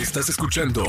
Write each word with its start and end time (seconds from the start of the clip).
Estás 0.00 0.28
escuchando 0.28 0.84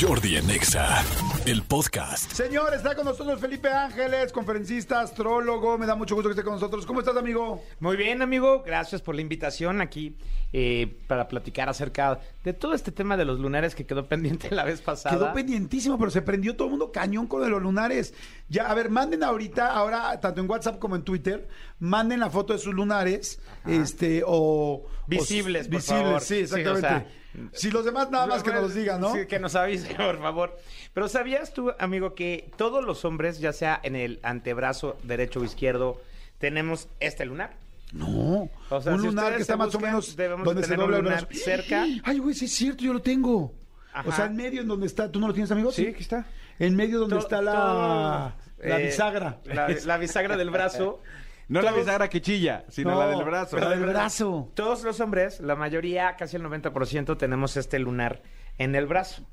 Jordi 0.00 0.36
en 0.36 0.48
Exa, 0.48 1.02
el 1.46 1.62
podcast. 1.62 2.30
Señor, 2.32 2.72
está 2.74 2.94
con 2.94 3.04
nosotros 3.04 3.40
Felipe 3.40 3.68
Ángeles, 3.68 4.30
conferencista, 4.30 5.00
astrólogo. 5.00 5.76
Me 5.78 5.86
da 5.86 5.96
mucho 5.96 6.14
gusto 6.14 6.28
que 6.28 6.34
esté 6.34 6.44
con 6.44 6.54
nosotros. 6.54 6.86
¿Cómo 6.86 7.00
estás, 7.00 7.16
amigo? 7.16 7.62
Muy 7.80 7.96
bien, 7.96 8.22
amigo. 8.22 8.62
Gracias 8.64 9.02
por 9.02 9.16
la 9.16 9.20
invitación 9.20 9.80
aquí 9.80 10.16
eh, 10.52 10.96
para 11.08 11.26
platicar 11.26 11.68
acerca 11.68 12.20
de 12.44 12.52
todo 12.52 12.74
este 12.74 12.92
tema 12.92 13.16
de 13.16 13.24
los 13.24 13.40
lunares 13.40 13.74
que 13.74 13.84
quedó 13.84 14.06
pendiente 14.08 14.50
la 14.54 14.64
vez 14.64 14.80
pasada. 14.80 15.16
Quedó 15.16 15.32
pendientísimo, 15.32 15.98
pero 15.98 16.10
se 16.12 16.22
prendió 16.22 16.54
todo 16.54 16.66
el 16.66 16.70
mundo 16.72 16.92
cañón 16.92 17.26
con 17.26 17.40
lo 17.40 17.46
de 17.46 17.50
los 17.50 17.62
lunares. 17.62 18.14
Ya, 18.48 18.66
a 18.70 18.74
ver, 18.74 18.90
manden 18.90 19.24
ahorita, 19.24 19.72
ahora, 19.72 20.20
tanto 20.20 20.40
en 20.40 20.48
WhatsApp 20.48 20.78
como 20.78 20.94
en 20.94 21.02
Twitter, 21.02 21.48
manden 21.80 22.20
la 22.20 22.30
foto 22.30 22.52
de 22.52 22.58
sus 22.60 22.74
lunares, 22.74 23.40
este, 23.66 24.22
o... 24.24 24.84
Visibles, 25.08 25.66
o- 25.66 25.70
por 25.70 25.76
visibles, 25.78 26.04
favor. 26.04 26.20
sí, 26.20 26.26
Sí, 26.26 26.40
o 26.54 26.56
exactamente. 26.58 26.80
sea, 26.88 27.06
si 27.52 27.70
los 27.70 27.84
demás 27.84 28.10
nada 28.10 28.26
más 28.26 28.42
que 28.42 28.50
nos 28.52 28.62
los 28.62 28.74
digan, 28.74 29.00
¿no? 29.00 29.12
Sí, 29.14 29.26
que 29.26 29.38
nos 29.38 29.54
avise, 29.54 29.94
por 29.96 30.18
favor. 30.20 30.56
Pero 30.94 31.08
¿sabías 31.08 31.52
tú, 31.52 31.72
amigo, 31.78 32.14
que 32.14 32.50
todos 32.56 32.84
los 32.84 33.04
hombres, 33.04 33.38
ya 33.40 33.52
sea 33.52 33.80
en 33.82 33.96
el 33.96 34.20
antebrazo 34.22 34.96
derecho 35.02 35.40
o 35.40 35.44
izquierdo, 35.44 36.00
tenemos 36.38 36.88
este 37.00 37.24
lunar? 37.24 37.54
No, 37.92 38.48
O 38.70 38.80
sea, 38.80 38.92
un 38.94 39.00
si 39.00 39.06
lunar 39.06 39.36
que 39.36 39.42
está 39.42 39.56
más 39.56 39.74
o 39.74 39.80
menos 39.80 40.16
debemos 40.16 40.44
donde 40.46 40.62
de 40.62 40.66
se 40.68 40.76
dobla 40.76 40.98
un 40.98 41.04
el 41.06 41.10
lunar 41.10 41.26
brazo. 41.26 41.44
cerca. 41.44 41.84
Ay, 42.04 42.18
güey, 42.18 42.34
sí 42.34 42.46
es 42.46 42.52
cierto, 42.54 42.82
yo 42.84 42.92
lo 42.94 43.02
tengo. 43.02 43.52
Ajá. 43.92 44.08
O 44.08 44.12
sea, 44.12 44.24
en 44.26 44.36
medio 44.36 44.62
en 44.62 44.68
donde 44.68 44.86
está, 44.86 45.10
¿tú 45.12 45.20
no 45.20 45.28
lo 45.28 45.34
tienes, 45.34 45.50
amigo? 45.50 45.70
Sí, 45.70 45.86
aquí 45.86 46.00
está. 46.02 46.24
En 46.58 46.74
medio 46.74 47.00
donde 47.00 47.16
To- 47.16 47.20
está 47.22 47.42
la 47.42 48.34
eh, 48.60 48.84
bisagra. 48.86 49.40
La, 49.44 49.68
la 49.68 49.98
bisagra 49.98 50.36
del 50.36 50.50
brazo. 50.50 51.00
No 51.48 51.60
la 51.60 51.70
Todos- 51.70 51.82
bisagra 51.84 52.08
que 52.08 52.20
chilla, 52.22 52.64
sino 52.68 52.92
No, 52.92 52.98
la 53.00 53.08
del 53.08 53.24
brazo. 53.24 53.56
la 53.58 53.68
del 53.70 53.80
brazo. 53.86 54.50
Todos 54.54 54.82
los 54.84 55.00
hombres, 55.00 55.40
la 55.40 55.56
mayoría, 55.56 56.16
casi 56.16 56.36
el 56.36 56.42
90%, 56.42 57.16
tenemos 57.18 57.56
este 57.56 57.78
lunar 57.78 58.22
en 58.58 58.74
el 58.74 58.86
brazo. 58.86 59.26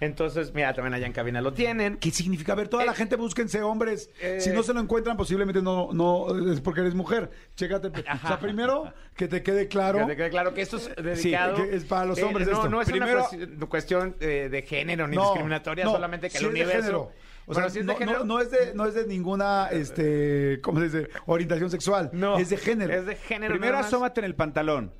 Entonces, 0.00 0.54
mira, 0.54 0.72
también 0.74 0.94
allá 0.94 1.06
en 1.08 1.12
cabina 1.12 1.40
lo 1.40 1.52
tienen. 1.52 1.96
¿Qué 1.96 2.12
significa? 2.12 2.52
A 2.52 2.54
ver, 2.54 2.68
toda 2.68 2.84
la 2.84 2.92
Eh, 2.92 2.94
gente 2.94 3.16
búsquense 3.16 3.62
hombres. 3.62 4.10
eh, 4.20 4.40
si 4.40 4.50
no 4.50 4.62
se 4.62 4.72
lo 4.72 4.78
encuentran, 4.78 5.16
posiblemente 5.16 5.60
no, 5.60 5.88
no 5.92 6.52
es 6.52 6.60
porque 6.60 6.82
eres 6.82 6.94
mujer. 6.94 7.30
Chécate. 7.56 7.88
O 7.88 8.26
sea, 8.28 8.38
primero, 8.38 8.92
que 9.16 9.26
te 9.26 9.42
quede 9.42 9.66
claro. 9.66 9.98
Que 10.00 10.04
te 10.12 10.16
quede 10.16 10.30
claro 10.30 10.54
que 10.54 10.62
esto 10.62 10.76
es 10.76 10.94
dedicado. 11.02 11.56
que 11.56 11.74
es 11.74 11.84
para 11.84 12.06
los 12.06 12.22
hombres 12.22 12.46
no, 12.46 12.52
esto. 12.52 12.68
no 12.68 12.80
es 12.80 12.88
Primero- 12.88 13.12
una 13.18 13.28
cuestión, 13.28 13.66
cuestión, 13.68 14.16
eh, 14.20 14.48
de 14.48 14.62
género 14.62 15.08
ni 15.08 15.16
No, 15.16 15.22
discriminatoria, 15.24 15.84
no, 15.84 15.90
solamente 15.92 16.30
que 16.30 16.38
sí 16.38 16.44
el 16.44 16.50
es 16.50 16.54
de 16.54 16.60
universo. 16.62 16.82
género. 16.86 17.12
O 17.48 17.54
sea, 17.54 17.70
si 17.70 17.78
es 17.80 17.84
no, 17.84 17.92
de 17.94 17.98
género. 17.98 18.18
no- 18.20 18.24
no 18.36 18.40
es 18.40 18.50
de, 18.50 18.74
no 18.74 18.86
es 18.86 18.94
de 18.94 19.06
ninguna, 19.06 19.68
este, 19.72 20.60
¿cómo 20.62 20.78
se 20.80 20.84
dice? 20.86 21.08
Orientación 21.26 21.70
sexual. 21.70 22.10
no, 22.12 22.38
Es 22.38 22.50
de 22.50 22.56
género. 22.58 22.92
Es 22.94 23.06
de 23.06 23.16
género. 23.16 23.52
Primero 23.54 23.78
asómate 23.78 24.20
en 24.20 24.26
el 24.26 24.34
pantalón. 24.34 24.92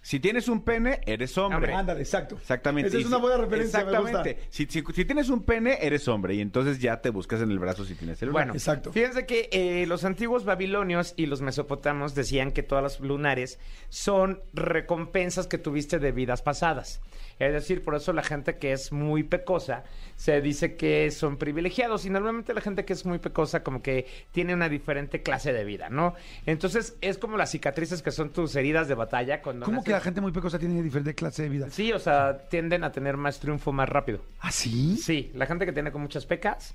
Si 0.00 0.20
tienes 0.20 0.46
un 0.48 0.62
pene, 0.62 1.00
eres 1.06 1.36
hombre. 1.36 1.74
Ándale, 1.74 2.00
exacto. 2.00 2.36
Exactamente. 2.36 2.88
Esa 2.88 2.98
es 2.98 3.06
una 3.06 3.16
buena 3.16 3.36
referencia, 3.36 3.80
me 3.84 3.86
gusta. 3.86 4.00
Exactamente. 4.20 4.46
Si, 4.48 4.66
si- 4.66 4.84
si 4.94 5.04
tienes 5.04 5.28
un 5.28 5.42
pene, 5.44 5.76
eres 5.82 6.06
hombre. 6.06 6.34
Y 6.34 6.40
entonces 6.40 6.78
ya 6.78 7.00
te 7.00 7.10
buscas 7.10 7.42
en 7.42 7.50
el 7.50 7.58
brazo 7.58 7.84
si 7.84 7.96
tienes 7.96 8.22
el 8.22 8.30
Bueno, 8.30 8.52
Exacto. 8.52 8.92
Fíjense 8.92 9.26
que 9.26 9.48
eh, 9.50 9.86
los 9.88 10.04
antiguos 10.04 10.44
babilonios 10.44 11.14
y 11.16 11.26
los 11.26 11.42
mesopotamos 11.42 12.14
decían 12.14 12.52
que 12.52 12.62
todas 12.62 12.84
las 12.84 13.00
lunares 13.00 13.58
son 13.88 14.40
recompensas 14.54 15.48
que 15.48 15.58
tuviste 15.58 15.98
de 15.98 16.12
vidas 16.12 16.42
pasadas. 16.42 17.00
Es 17.38 17.52
decir, 17.52 17.82
por 17.82 17.94
eso 17.94 18.12
la 18.12 18.22
gente 18.22 18.58
que 18.58 18.72
es 18.72 18.92
muy 18.92 19.22
pecosa 19.22 19.84
se 20.16 20.40
dice 20.40 20.76
que 20.76 21.10
son 21.10 21.36
privilegiados 21.36 22.04
y 22.04 22.10
normalmente 22.10 22.52
la 22.54 22.60
gente 22.60 22.84
que 22.84 22.92
es 22.92 23.06
muy 23.06 23.18
pecosa 23.18 23.62
como 23.62 23.82
que 23.82 24.06
tiene 24.32 24.54
una 24.54 24.68
diferente 24.68 25.22
clase 25.22 25.52
de 25.52 25.64
vida, 25.64 25.88
¿no? 25.88 26.14
Entonces 26.46 26.96
es 27.00 27.18
como 27.18 27.36
las 27.36 27.50
cicatrices 27.50 28.02
que 28.02 28.10
son 28.10 28.30
tus 28.30 28.56
heridas 28.56 28.88
de 28.88 28.94
batalla 28.94 29.42
cuando 29.42 29.66
¿Cómo 29.66 29.84
que 29.84 29.92
la 29.92 30.00
gente 30.00 30.20
muy 30.20 30.32
pecosa 30.32 30.58
tiene 30.58 30.82
diferente 30.82 31.14
clase 31.14 31.42
de 31.44 31.48
vida? 31.48 31.70
Sí, 31.70 31.92
o 31.92 31.98
sea, 31.98 32.38
tienden 32.48 32.84
a 32.84 32.92
tener 32.92 33.16
más 33.16 33.38
triunfo 33.38 33.72
más 33.72 33.88
rápido. 33.88 34.20
¿Ah, 34.40 34.50
sí? 34.50 34.96
Sí, 34.96 35.30
la 35.34 35.46
gente 35.46 35.66
que 35.66 35.72
tiene 35.72 35.92
con 35.92 36.02
muchas 36.02 36.26
pecas 36.26 36.74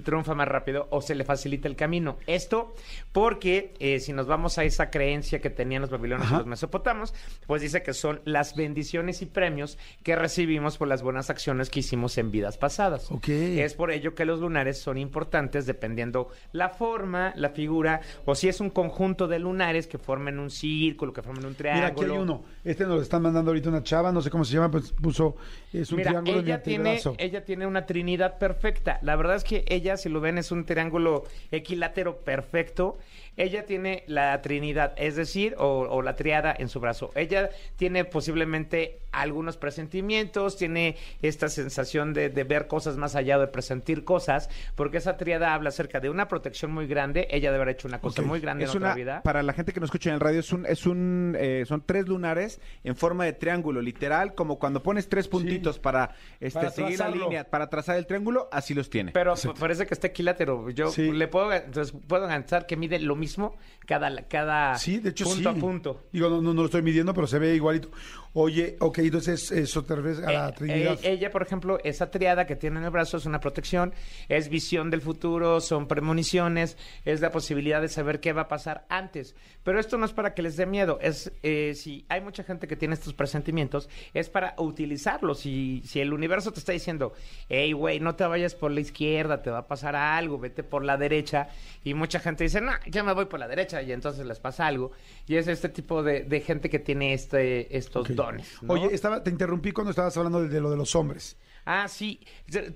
triunfa 0.00 0.34
más 0.34 0.48
rápido 0.48 0.88
o 0.90 1.00
se 1.00 1.14
le 1.14 1.24
facilita 1.24 1.68
el 1.68 1.76
camino. 1.76 2.16
Esto 2.26 2.74
porque 3.12 3.74
eh, 3.78 4.00
si 4.00 4.12
nos 4.12 4.26
vamos 4.26 4.58
a 4.58 4.64
esa 4.64 4.90
creencia 4.90 5.40
que 5.40 5.50
tenían 5.50 5.82
los 5.82 5.90
babilonios 5.90 6.30
y 6.30 6.34
los 6.34 6.46
mesopotamos, 6.46 7.14
pues 7.46 7.62
dice 7.62 7.82
que 7.82 7.92
son 7.92 8.20
las 8.24 8.56
bendiciones 8.56 9.22
y 9.22 9.26
premios 9.26 9.78
que 10.02 10.16
recibimos 10.16 10.78
por 10.78 10.88
las 10.88 11.02
buenas 11.02 11.30
acciones 11.30 11.70
que 11.70 11.80
hicimos 11.80 12.18
en 12.18 12.30
vidas 12.30 12.58
pasadas. 12.58 13.10
Ok. 13.10 13.28
Es 13.28 13.74
por 13.74 13.90
ello 13.90 14.14
que 14.14 14.24
los 14.24 14.40
lunares 14.40 14.78
son 14.80 14.98
importantes 14.98 15.66
dependiendo 15.66 16.28
la 16.52 16.68
forma, 16.68 17.32
la 17.36 17.50
figura 17.50 18.00
o 18.24 18.34
si 18.34 18.48
es 18.48 18.60
un 18.60 18.70
conjunto 18.70 19.28
de 19.28 19.38
lunares 19.38 19.86
que 19.86 19.98
formen 19.98 20.38
un 20.38 20.50
círculo, 20.50 21.12
que 21.12 21.22
formen 21.22 21.44
un 21.46 21.54
triángulo. 21.54 21.90
Mira, 21.90 22.02
aquí 22.02 22.04
hay 22.04 22.18
uno. 22.18 22.42
Este 22.64 22.84
nos 22.84 22.96
lo 22.96 23.02
están 23.02 23.22
mandando 23.22 23.50
ahorita 23.50 23.68
una 23.68 23.82
chava, 23.82 24.12
no 24.12 24.22
sé 24.22 24.30
cómo 24.30 24.44
se 24.44 24.54
llama, 24.54 24.70
pues 24.70 24.92
puso, 24.92 25.36
es 25.72 25.90
un 25.90 25.98
Mira, 25.98 26.10
triángulo 26.10 26.38
en 26.38 26.44
ella 26.44 26.54
el 26.56 26.62
tiene, 26.62 27.00
ella 27.18 27.44
tiene 27.44 27.66
una 27.66 27.86
trinidad 27.86 28.38
perfecta. 28.38 28.98
La 29.02 29.16
verdad 29.16 29.36
es 29.36 29.44
que 29.44 29.64
ella, 29.68 29.81
si 29.96 30.08
lo 30.08 30.20
ven, 30.20 30.38
es 30.38 30.50
un 30.52 30.64
triángulo 30.64 31.24
equilátero 31.50 32.16
perfecto. 32.18 32.98
Ella 33.36 33.64
tiene 33.66 34.04
la 34.06 34.40
trinidad, 34.42 34.92
es 34.96 35.16
decir, 35.16 35.54
o, 35.58 35.86
o 35.88 36.02
la 36.02 36.16
triada 36.16 36.54
en 36.58 36.68
su 36.68 36.80
brazo. 36.80 37.10
Ella 37.14 37.50
tiene 37.76 38.04
posiblemente 38.04 38.98
algunos 39.10 39.56
presentimientos, 39.58 40.56
tiene 40.56 40.96
esta 41.20 41.48
sensación 41.48 42.14
de, 42.14 42.30
de 42.30 42.44
ver 42.44 42.66
cosas 42.66 42.96
más 42.96 43.14
allá 43.14 43.38
de 43.38 43.46
presentir 43.46 44.04
cosas, 44.04 44.48
porque 44.74 44.96
esa 44.98 45.16
triada 45.16 45.54
habla 45.54 45.68
acerca 45.68 46.00
de 46.00 46.08
una 46.10 46.28
protección 46.28 46.72
muy 46.72 46.86
grande. 46.86 47.28
Ella 47.30 47.50
debe 47.52 47.62
haber 47.62 47.74
hecho 47.76 47.88
una 47.88 48.00
cosa 48.00 48.22
muy 48.22 48.40
grande 48.40 48.64
Es 48.64 48.70
en 48.70 48.76
otra 48.78 48.88
una, 48.88 48.94
vida. 48.96 49.22
para 49.22 49.42
la 49.42 49.52
gente 49.52 49.72
que 49.72 49.80
nos 49.80 49.88
escucha 49.88 50.10
en 50.10 50.14
el 50.14 50.20
radio, 50.20 50.40
es 50.40 50.52
un, 50.52 50.66
es 50.66 50.86
un, 50.86 51.36
eh, 51.38 51.64
son 51.66 51.82
tres 51.84 52.08
lunares 52.08 52.60
en 52.84 52.96
forma 52.96 53.24
de 53.24 53.32
triángulo, 53.34 53.82
literal, 53.82 54.34
como 54.34 54.58
cuando 54.58 54.82
pones 54.82 55.08
tres 55.08 55.28
puntitos 55.28 55.78
para, 55.78 56.14
este, 56.40 56.58
Para 56.58 56.70
seguir 56.70 56.98
la 56.98 57.08
línea, 57.08 57.44
para 57.44 57.68
trazar 57.68 57.96
el 57.96 58.06
triángulo, 58.06 58.48
así 58.52 58.72
los 58.74 58.88
tiene. 58.88 59.12
Pero 59.12 59.34
parece 59.58 59.86
que 59.86 59.94
está 59.94 60.06
equilátero. 60.06 60.70
Yo 60.70 60.88
Sí. 60.88 61.12
le 61.12 61.28
puedo, 61.28 61.52
entonces 61.52 61.94
puedo 62.06 62.26
pensar 62.28 62.66
que 62.66 62.76
mide 62.76 62.98
lo 62.98 63.14
mismo 63.22 63.56
cada, 63.86 64.28
cada 64.28 64.76
Sí, 64.76 64.98
de 64.98 65.10
hecho 65.10 65.24
punto 65.24 65.52
sí. 65.52 65.58
a 65.58 65.60
punto. 65.60 66.02
Digo, 66.12 66.28
no, 66.28 66.42
no, 66.42 66.52
no 66.52 66.60
lo 66.62 66.66
estoy 66.66 66.82
midiendo, 66.82 67.14
pero 67.14 67.26
se 67.26 67.38
ve 67.38 67.54
igualito. 67.54 67.90
Oye, 68.34 68.76
ok, 68.80 68.98
entonces 69.00 69.50
eso 69.52 69.84
te 69.84 69.94
refieres 69.94 70.20
a 70.20 70.32
la 70.32 70.48
Eh, 70.48 70.52
Trinidad. 70.56 70.98
eh, 71.02 71.12
ella, 71.12 71.30
por 71.30 71.42
ejemplo, 71.42 71.78
esa 71.84 72.10
triada 72.10 72.46
que 72.46 72.56
tiene 72.56 72.78
en 72.78 72.84
el 72.86 72.90
brazo 72.90 73.18
es 73.18 73.26
una 73.26 73.40
protección, 73.40 73.92
es 74.28 74.48
visión 74.48 74.88
del 74.90 75.02
futuro, 75.02 75.60
son 75.60 75.86
premoniciones, 75.86 76.78
es 77.04 77.20
la 77.20 77.30
posibilidad 77.30 77.82
de 77.82 77.88
saber 77.88 78.20
qué 78.20 78.32
va 78.32 78.42
a 78.42 78.48
pasar 78.48 78.86
antes. 78.88 79.34
Pero 79.64 79.78
esto 79.78 79.98
no 79.98 80.06
es 80.06 80.12
para 80.12 80.32
que 80.32 80.40
les 80.40 80.56
dé 80.56 80.64
miedo, 80.64 80.98
es 81.02 81.30
eh, 81.42 81.74
si 81.74 82.06
hay 82.08 82.22
mucha 82.22 82.42
gente 82.42 82.66
que 82.66 82.74
tiene 82.74 82.94
estos 82.94 83.12
presentimientos, 83.12 83.88
es 84.14 84.30
para 84.30 84.54
utilizarlos. 84.56 85.40
Si, 85.40 85.82
si 85.84 86.00
el 86.00 86.12
universo 86.14 86.52
te 86.52 86.58
está 86.60 86.72
diciendo, 86.72 87.12
hey, 87.50 87.72
güey, 87.72 88.00
no 88.00 88.14
te 88.14 88.24
vayas 88.24 88.54
por 88.54 88.70
la 88.70 88.80
izquierda, 88.80 89.42
te 89.42 89.50
va 89.50 89.58
a 89.58 89.66
pasar 89.68 89.94
algo, 89.94 90.38
vete 90.38 90.62
por 90.62 90.84
la 90.84 90.96
derecha. 90.96 91.48
Y 91.84 91.92
mucha 91.94 92.18
gente 92.18 92.44
dice, 92.44 92.60
no, 92.62 92.72
ya 92.86 93.02
me 93.02 93.12
voy 93.12 93.26
por 93.26 93.38
la 93.38 93.46
derecha, 93.46 93.82
y 93.82 93.92
entonces 93.92 94.24
les 94.24 94.40
pasa 94.40 94.66
algo. 94.66 94.92
Y 95.26 95.36
es 95.36 95.48
este 95.48 95.68
tipo 95.68 96.02
de, 96.02 96.24
de 96.24 96.40
gente 96.40 96.70
que 96.70 96.78
tiene 96.78 97.12
este, 97.12 97.76
estos 97.76 98.08
Ok. 98.08 98.21
Oye, 98.68 98.94
estaba, 98.94 99.22
te 99.22 99.30
interrumpí 99.30 99.72
cuando 99.72 99.90
estabas 99.90 100.16
hablando 100.16 100.42
de, 100.42 100.48
de 100.48 100.60
lo 100.60 100.70
de 100.70 100.76
los 100.76 100.94
hombres. 100.94 101.36
Ah, 101.64 101.86
sí. 101.88 102.20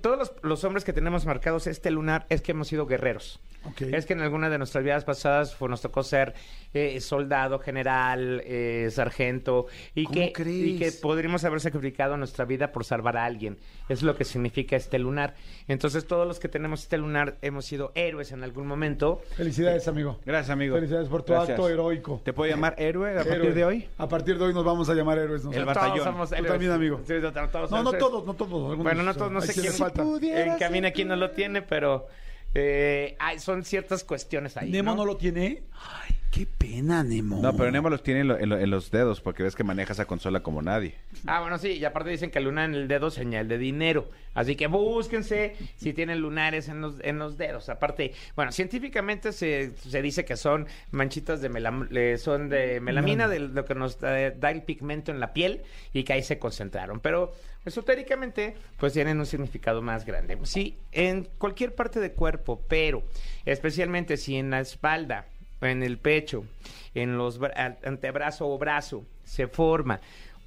Todos 0.01 0.17
los, 0.17 0.33
los 0.43 0.63
hombres 0.63 0.83
que 0.83 0.93
tenemos 0.93 1.25
marcados 1.25 1.67
este 1.67 1.91
lunar 1.91 2.25
es 2.29 2.41
que 2.41 2.51
hemos 2.51 2.67
sido 2.67 2.85
guerreros. 2.85 3.41
Es 3.79 4.05
que 4.05 4.13
en 4.13 4.21
alguna 4.21 4.49
de 4.49 4.57
nuestras 4.57 4.83
vidas 4.83 5.03
pasadas 5.03 5.53
fue, 5.53 5.67
nos 5.67 5.81
tocó 5.81 6.01
ser 6.01 6.33
eh, 6.73 7.01
soldado, 7.01 7.59
general, 7.59 8.41
eh, 8.45 8.87
sargento, 8.91 9.67
y 9.93 10.05
¿Cómo 10.05 10.13
que, 10.15 10.31
crees? 10.31 10.67
y 10.67 10.77
que 10.79 10.91
podríamos 10.93 11.43
haber 11.43 11.59
sacrificado 11.59 12.15
nuestra 12.17 12.45
vida 12.45 12.71
por 12.71 12.85
salvar 12.85 13.17
a 13.17 13.25
alguien. 13.25 13.57
Es 13.89 14.03
lo 14.03 14.15
que 14.15 14.23
significa 14.23 14.75
este 14.77 14.99
lunar. 14.99 15.35
Entonces, 15.67 16.07
todos 16.07 16.25
los 16.27 16.39
que 16.39 16.47
tenemos 16.47 16.83
este 16.83 16.97
lunar 16.97 17.37
hemos 17.41 17.65
sido 17.65 17.91
héroes 17.95 18.31
en 18.31 18.43
algún 18.43 18.67
momento. 18.67 19.21
Felicidades, 19.35 19.87
amigo. 19.87 20.19
Gracias, 20.25 20.49
amigo. 20.51 20.75
Felicidades 20.75 21.09
por 21.09 21.23
tu 21.23 21.33
Gracias. 21.33 21.51
acto 21.57 21.67
heroico. 21.69 22.21
¿Te 22.23 22.31
puedo 22.33 22.49
llamar 22.49 22.75
héroe 22.77 23.19
a 23.19 23.23
partir 23.25 23.53
de 23.53 23.65
hoy? 23.65 23.89
A 23.97 24.07
partir 24.07 24.37
de 24.37 24.45
hoy 24.45 24.53
nos 24.53 24.63
vamos 24.63 24.87
a 24.89 24.93
llamar 24.93 25.17
héroes. 25.17 25.41
El 25.41 25.47
nosotros. 25.49 25.65
batallón. 25.67 25.97
Todos 25.97 26.05
somos 26.09 26.29
Tú 26.29 26.35
héroes. 26.35 26.51
también, 26.51 26.71
amigo. 26.71 27.01
Sí, 27.05 27.13
todos- 27.19 27.51
todos 27.51 27.71
No, 27.71 27.83
no 27.83 27.91
todos, 27.93 28.25
no 28.25 28.33
todos. 28.33 28.51
algunos, 28.69 28.83
Bueno, 28.83 29.03
no 29.03 29.13
todos, 29.13 29.31
no 29.31 29.41
sé 29.41 29.53
quién 29.59 29.73
falta. 29.73 30.03
En 30.21 30.57
cabina 30.57 30.91
quién 30.91 31.09
no 31.09 31.15
lo 31.15 31.31
tiene, 31.31 31.61
pero 31.61 32.07
eh, 32.53 33.15
hay- 33.19 33.39
son 33.39 33.63
ciertas 33.63 34.03
cuestiones 34.03 34.57
ahí. 34.57 34.71
Nemo 34.71 34.91
¿no? 34.91 34.97
no 34.97 35.05
lo 35.05 35.17
tiene. 35.17 35.63
Ay, 35.73 36.16
qué 36.31 36.45
pena, 36.45 37.03
Nemo. 37.03 37.41
No, 37.41 37.55
pero 37.55 37.71
Nemo 37.71 37.89
los 37.89 38.03
tiene 38.03 38.21
en, 38.21 38.27
lo- 38.27 38.37
en 38.37 38.49
lo- 38.49 38.57
en 38.59 38.69
los 38.69 38.91
dedos 38.91 39.21
porque 39.21 39.43
ves 39.43 39.55
que 39.55 39.63
maneja 39.63 39.93
esa 39.93 40.05
consola 40.05 40.41
como 40.41 40.61
nadie. 40.61 40.95
Ah, 41.25 41.39
bueno, 41.41 41.57
sí, 41.57 41.69
y 41.73 41.85
aparte 41.85 42.09
dicen 42.09 42.29
que 42.31 42.39
luna 42.39 42.65
en 42.65 42.73
el 42.75 42.87
dedo 42.87 43.09
señal 43.09 43.47
de 43.47 43.57
dinero. 43.57 44.09
Así 44.33 44.55
que 44.55 44.67
búsquense 44.67 45.55
si 45.77 45.93
tienen 45.93 46.19
lunares 46.19 46.67
en 46.69 46.81
los, 46.81 46.95
en 47.01 47.17
los 47.17 47.37
dedos. 47.37 47.69
Aparte, 47.69 48.13
bueno, 48.35 48.51
científicamente 48.51 49.31
se, 49.31 49.71
se 49.77 50.01
dice 50.03 50.25
que 50.25 50.37
son 50.37 50.67
manchitas 50.91 51.41
de 51.41 51.49
melam- 51.49 51.87
eh, 51.95 52.17
son 52.19 52.49
de 52.49 52.79
melamina, 52.79 53.27
de 53.27 53.39
lo 53.39 53.65
que 53.65 53.73
nos 53.73 53.99
da, 53.99 54.29
da 54.31 54.51
el 54.51 54.61
pigmento 54.63 55.11
en 55.11 55.19
la 55.19 55.33
piel, 55.33 55.61
y 55.91 56.03
que 56.03 56.13
ahí 56.13 56.21
se 56.23 56.37
concentraron. 56.37 56.99
Pero 56.99 57.33
esotéricamente, 57.65 58.55
pues 58.77 58.93
tienen 58.93 59.19
un 59.19 59.25
significado 59.25 59.81
más 59.81 60.05
grande. 60.05 60.37
Sí, 60.43 60.77
en 60.91 61.27
cualquier 61.37 61.73
parte 61.73 61.99
del 61.99 62.11
cuerpo, 62.13 62.61
pero 62.67 63.03
especialmente 63.45 64.17
si 64.17 64.35
en 64.35 64.51
la 64.51 64.59
espalda, 64.59 65.25
en 65.61 65.83
el 65.83 65.97
pecho, 65.97 66.45
en 66.93 67.17
los 67.17 67.39
antebrazo 67.83 68.47
o 68.47 68.57
brazo, 68.57 69.05
se 69.23 69.47
forma 69.47 69.99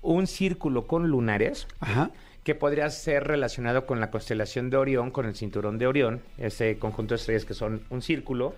un 0.02 0.26
círculo 0.26 0.86
con 0.86 1.08
lunares, 1.08 1.66
Ajá. 1.80 2.10
que 2.44 2.54
podría 2.54 2.88
ser 2.90 3.24
relacionado 3.24 3.86
con 3.86 4.00
la 4.00 4.10
constelación 4.10 4.70
de 4.70 4.76
Orión, 4.76 5.10
con 5.10 5.26
el 5.26 5.34
cinturón 5.34 5.78
de 5.78 5.86
Orión, 5.86 6.22
ese 6.38 6.78
conjunto 6.78 7.14
de 7.14 7.20
estrellas 7.20 7.44
que 7.44 7.54
son 7.54 7.82
un 7.90 8.02
círculo. 8.02 8.54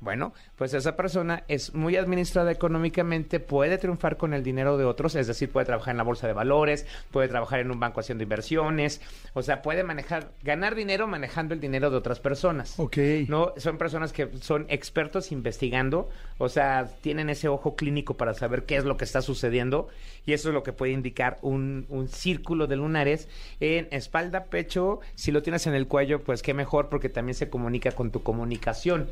Bueno, 0.00 0.32
pues 0.56 0.74
esa 0.74 0.96
persona 0.96 1.44
es 1.48 1.74
muy 1.74 1.96
administrada 1.96 2.52
económicamente, 2.52 3.40
puede 3.40 3.78
triunfar 3.78 4.16
con 4.16 4.34
el 4.34 4.42
dinero 4.42 4.76
de 4.76 4.84
otros, 4.84 5.14
es 5.14 5.26
decir, 5.26 5.50
puede 5.50 5.66
trabajar 5.66 5.92
en 5.92 5.98
la 5.98 6.02
bolsa 6.04 6.26
de 6.26 6.32
valores, 6.32 6.86
puede 7.10 7.28
trabajar 7.28 7.60
en 7.60 7.70
un 7.70 7.80
banco 7.80 8.00
haciendo 8.00 8.22
inversiones, 8.22 9.00
o 9.32 9.42
sea, 9.42 9.62
puede 9.62 9.84
manejar, 9.84 10.30
ganar 10.42 10.74
dinero 10.74 11.06
manejando 11.06 11.54
el 11.54 11.60
dinero 11.60 11.90
de 11.90 11.96
otras 11.96 12.20
personas. 12.20 12.78
Ok. 12.78 12.96
No, 13.28 13.52
son 13.56 13.78
personas 13.78 14.12
que 14.12 14.28
son 14.40 14.66
expertos 14.68 15.32
investigando, 15.32 16.08
o 16.38 16.48
sea, 16.48 16.90
tienen 17.00 17.30
ese 17.30 17.48
ojo 17.48 17.76
clínico 17.76 18.14
para 18.14 18.34
saber 18.34 18.64
qué 18.64 18.76
es 18.76 18.84
lo 18.84 18.96
que 18.96 19.04
está 19.04 19.22
sucediendo 19.22 19.88
y 20.26 20.32
eso 20.32 20.48
es 20.48 20.54
lo 20.54 20.62
que 20.62 20.72
puede 20.72 20.92
indicar 20.92 21.38
un, 21.42 21.86
un 21.88 22.08
círculo 22.08 22.66
de 22.66 22.76
lunares 22.76 23.28
en 23.60 23.88
espalda, 23.90 24.44
pecho, 24.44 25.00
si 25.14 25.32
lo 25.32 25.42
tienes 25.42 25.66
en 25.66 25.74
el 25.74 25.86
cuello, 25.86 26.22
pues 26.22 26.42
qué 26.42 26.54
mejor 26.54 26.88
porque 26.88 27.08
también 27.08 27.34
se 27.34 27.48
comunica 27.48 27.92
con 27.92 28.10
tu 28.10 28.22
comunicación. 28.22 29.08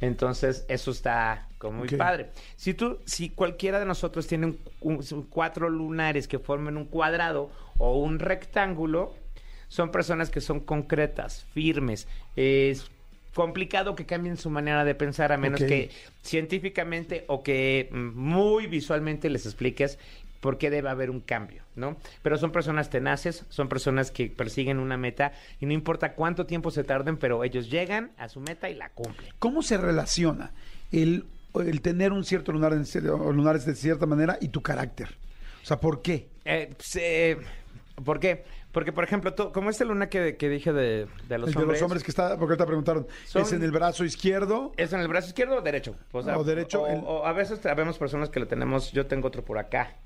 Entonces, 0.00 0.64
eso 0.68 0.90
está 0.90 1.48
como 1.58 1.78
muy 1.78 1.88
padre. 1.98 2.30
Si 2.56 2.72
tú, 2.74 2.98
si 3.04 3.30
cualquiera 3.30 3.78
de 3.78 3.84
nosotros 3.86 4.26
tiene 4.26 4.56
un- 4.80 5.26
cuatro 5.28 5.68
lunares 5.68 6.26
que 6.26 6.38
formen 6.38 6.76
un 6.76 6.86
cuadrado 6.86 7.50
o 7.78 7.98
un 7.98 8.18
rectángulo, 8.18 9.14
son 9.68 9.90
personas 9.90 10.30
que 10.30 10.40
son 10.40 10.60
concretas, 10.60 11.44
firmes. 11.52 12.08
Es 12.34 12.90
complicado 13.34 13.94
que 13.94 14.06
cambien 14.06 14.36
su 14.36 14.50
manera 14.50 14.84
de 14.84 14.94
pensar 14.96 15.30
a 15.32 15.36
menos 15.36 15.60
que 15.68 15.90
científicamente 16.22 17.24
o 17.28 17.42
que 17.42 17.88
mm, 17.92 17.96
muy 18.18 18.66
visualmente 18.66 19.30
les 19.30 19.46
expliques 19.46 19.98
por 20.40 20.56
qué 20.58 20.70
debe 20.70 20.88
haber 20.88 21.10
un 21.10 21.20
cambio, 21.20 21.62
¿no? 21.76 21.96
Pero 22.22 22.38
son 22.38 22.50
personas 22.50 22.88
tenaces, 22.90 23.44
son 23.50 23.68
personas 23.68 24.10
que 24.10 24.28
persiguen 24.30 24.78
una 24.78 24.96
meta 24.96 25.32
y 25.60 25.66
no 25.66 25.72
importa 25.72 26.14
cuánto 26.14 26.46
tiempo 26.46 26.70
se 26.70 26.82
tarden, 26.84 27.16
pero 27.18 27.44
ellos 27.44 27.70
llegan 27.70 28.10
a 28.16 28.28
su 28.28 28.40
meta 28.40 28.70
y 28.70 28.74
la 28.74 28.88
cumplen. 28.90 29.32
¿Cómo 29.38 29.62
se 29.62 29.76
relaciona 29.76 30.52
el, 30.92 31.26
el 31.54 31.80
tener 31.82 32.12
un 32.12 32.24
cierto 32.24 32.52
lunar 32.52 32.72
lunares 32.72 33.66
de 33.66 33.74
cierta 33.74 34.06
manera 34.06 34.38
y 34.40 34.48
tu 34.48 34.62
carácter? 34.62 35.08
O 35.62 35.66
sea, 35.66 35.78
¿por 35.78 36.00
qué? 36.00 36.28
Eh, 36.46 36.72
pues, 36.76 36.96
eh, 36.96 37.36
¿Por 38.02 38.18
qué? 38.18 38.44
Porque, 38.72 38.92
por 38.92 39.04
ejemplo, 39.04 39.34
tú- 39.34 39.52
como 39.52 39.68
esta 39.68 39.84
luna 39.84 40.08
que, 40.08 40.36
que 40.36 40.48
dije 40.48 40.72
de, 40.72 41.06
de 41.28 41.38
los 41.38 41.48
el 41.48 41.54
de 41.54 41.60
hombres... 41.60 41.80
los 41.80 41.82
hombres 41.84 42.02
que 42.04 42.12
está, 42.12 42.38
porque 42.38 42.56
te 42.56 42.64
preguntaron, 42.64 43.06
Son- 43.26 43.42
¿es 43.42 43.52
en 43.52 43.62
el 43.62 43.72
brazo 43.72 44.04
izquierdo? 44.04 44.72
¿Es 44.76 44.92
en 44.92 45.00
el 45.00 45.08
brazo 45.08 45.26
izquierdo 45.28 45.56
o 45.56 45.60
derecho? 45.60 45.96
O 46.12 46.44
derecho, 46.44 46.82
O, 46.82 46.86
el- 46.86 47.02
o 47.04 47.26
a 47.26 47.32
veces 47.32 47.60
vemos 47.76 47.98
personas 47.98 48.30
que 48.30 48.40
lo 48.40 48.46
tenemos, 48.46 48.92
yo 48.92 49.06
tengo 49.06 49.28
otro 49.28 49.44
por 49.44 49.58
acá. 49.58 49.96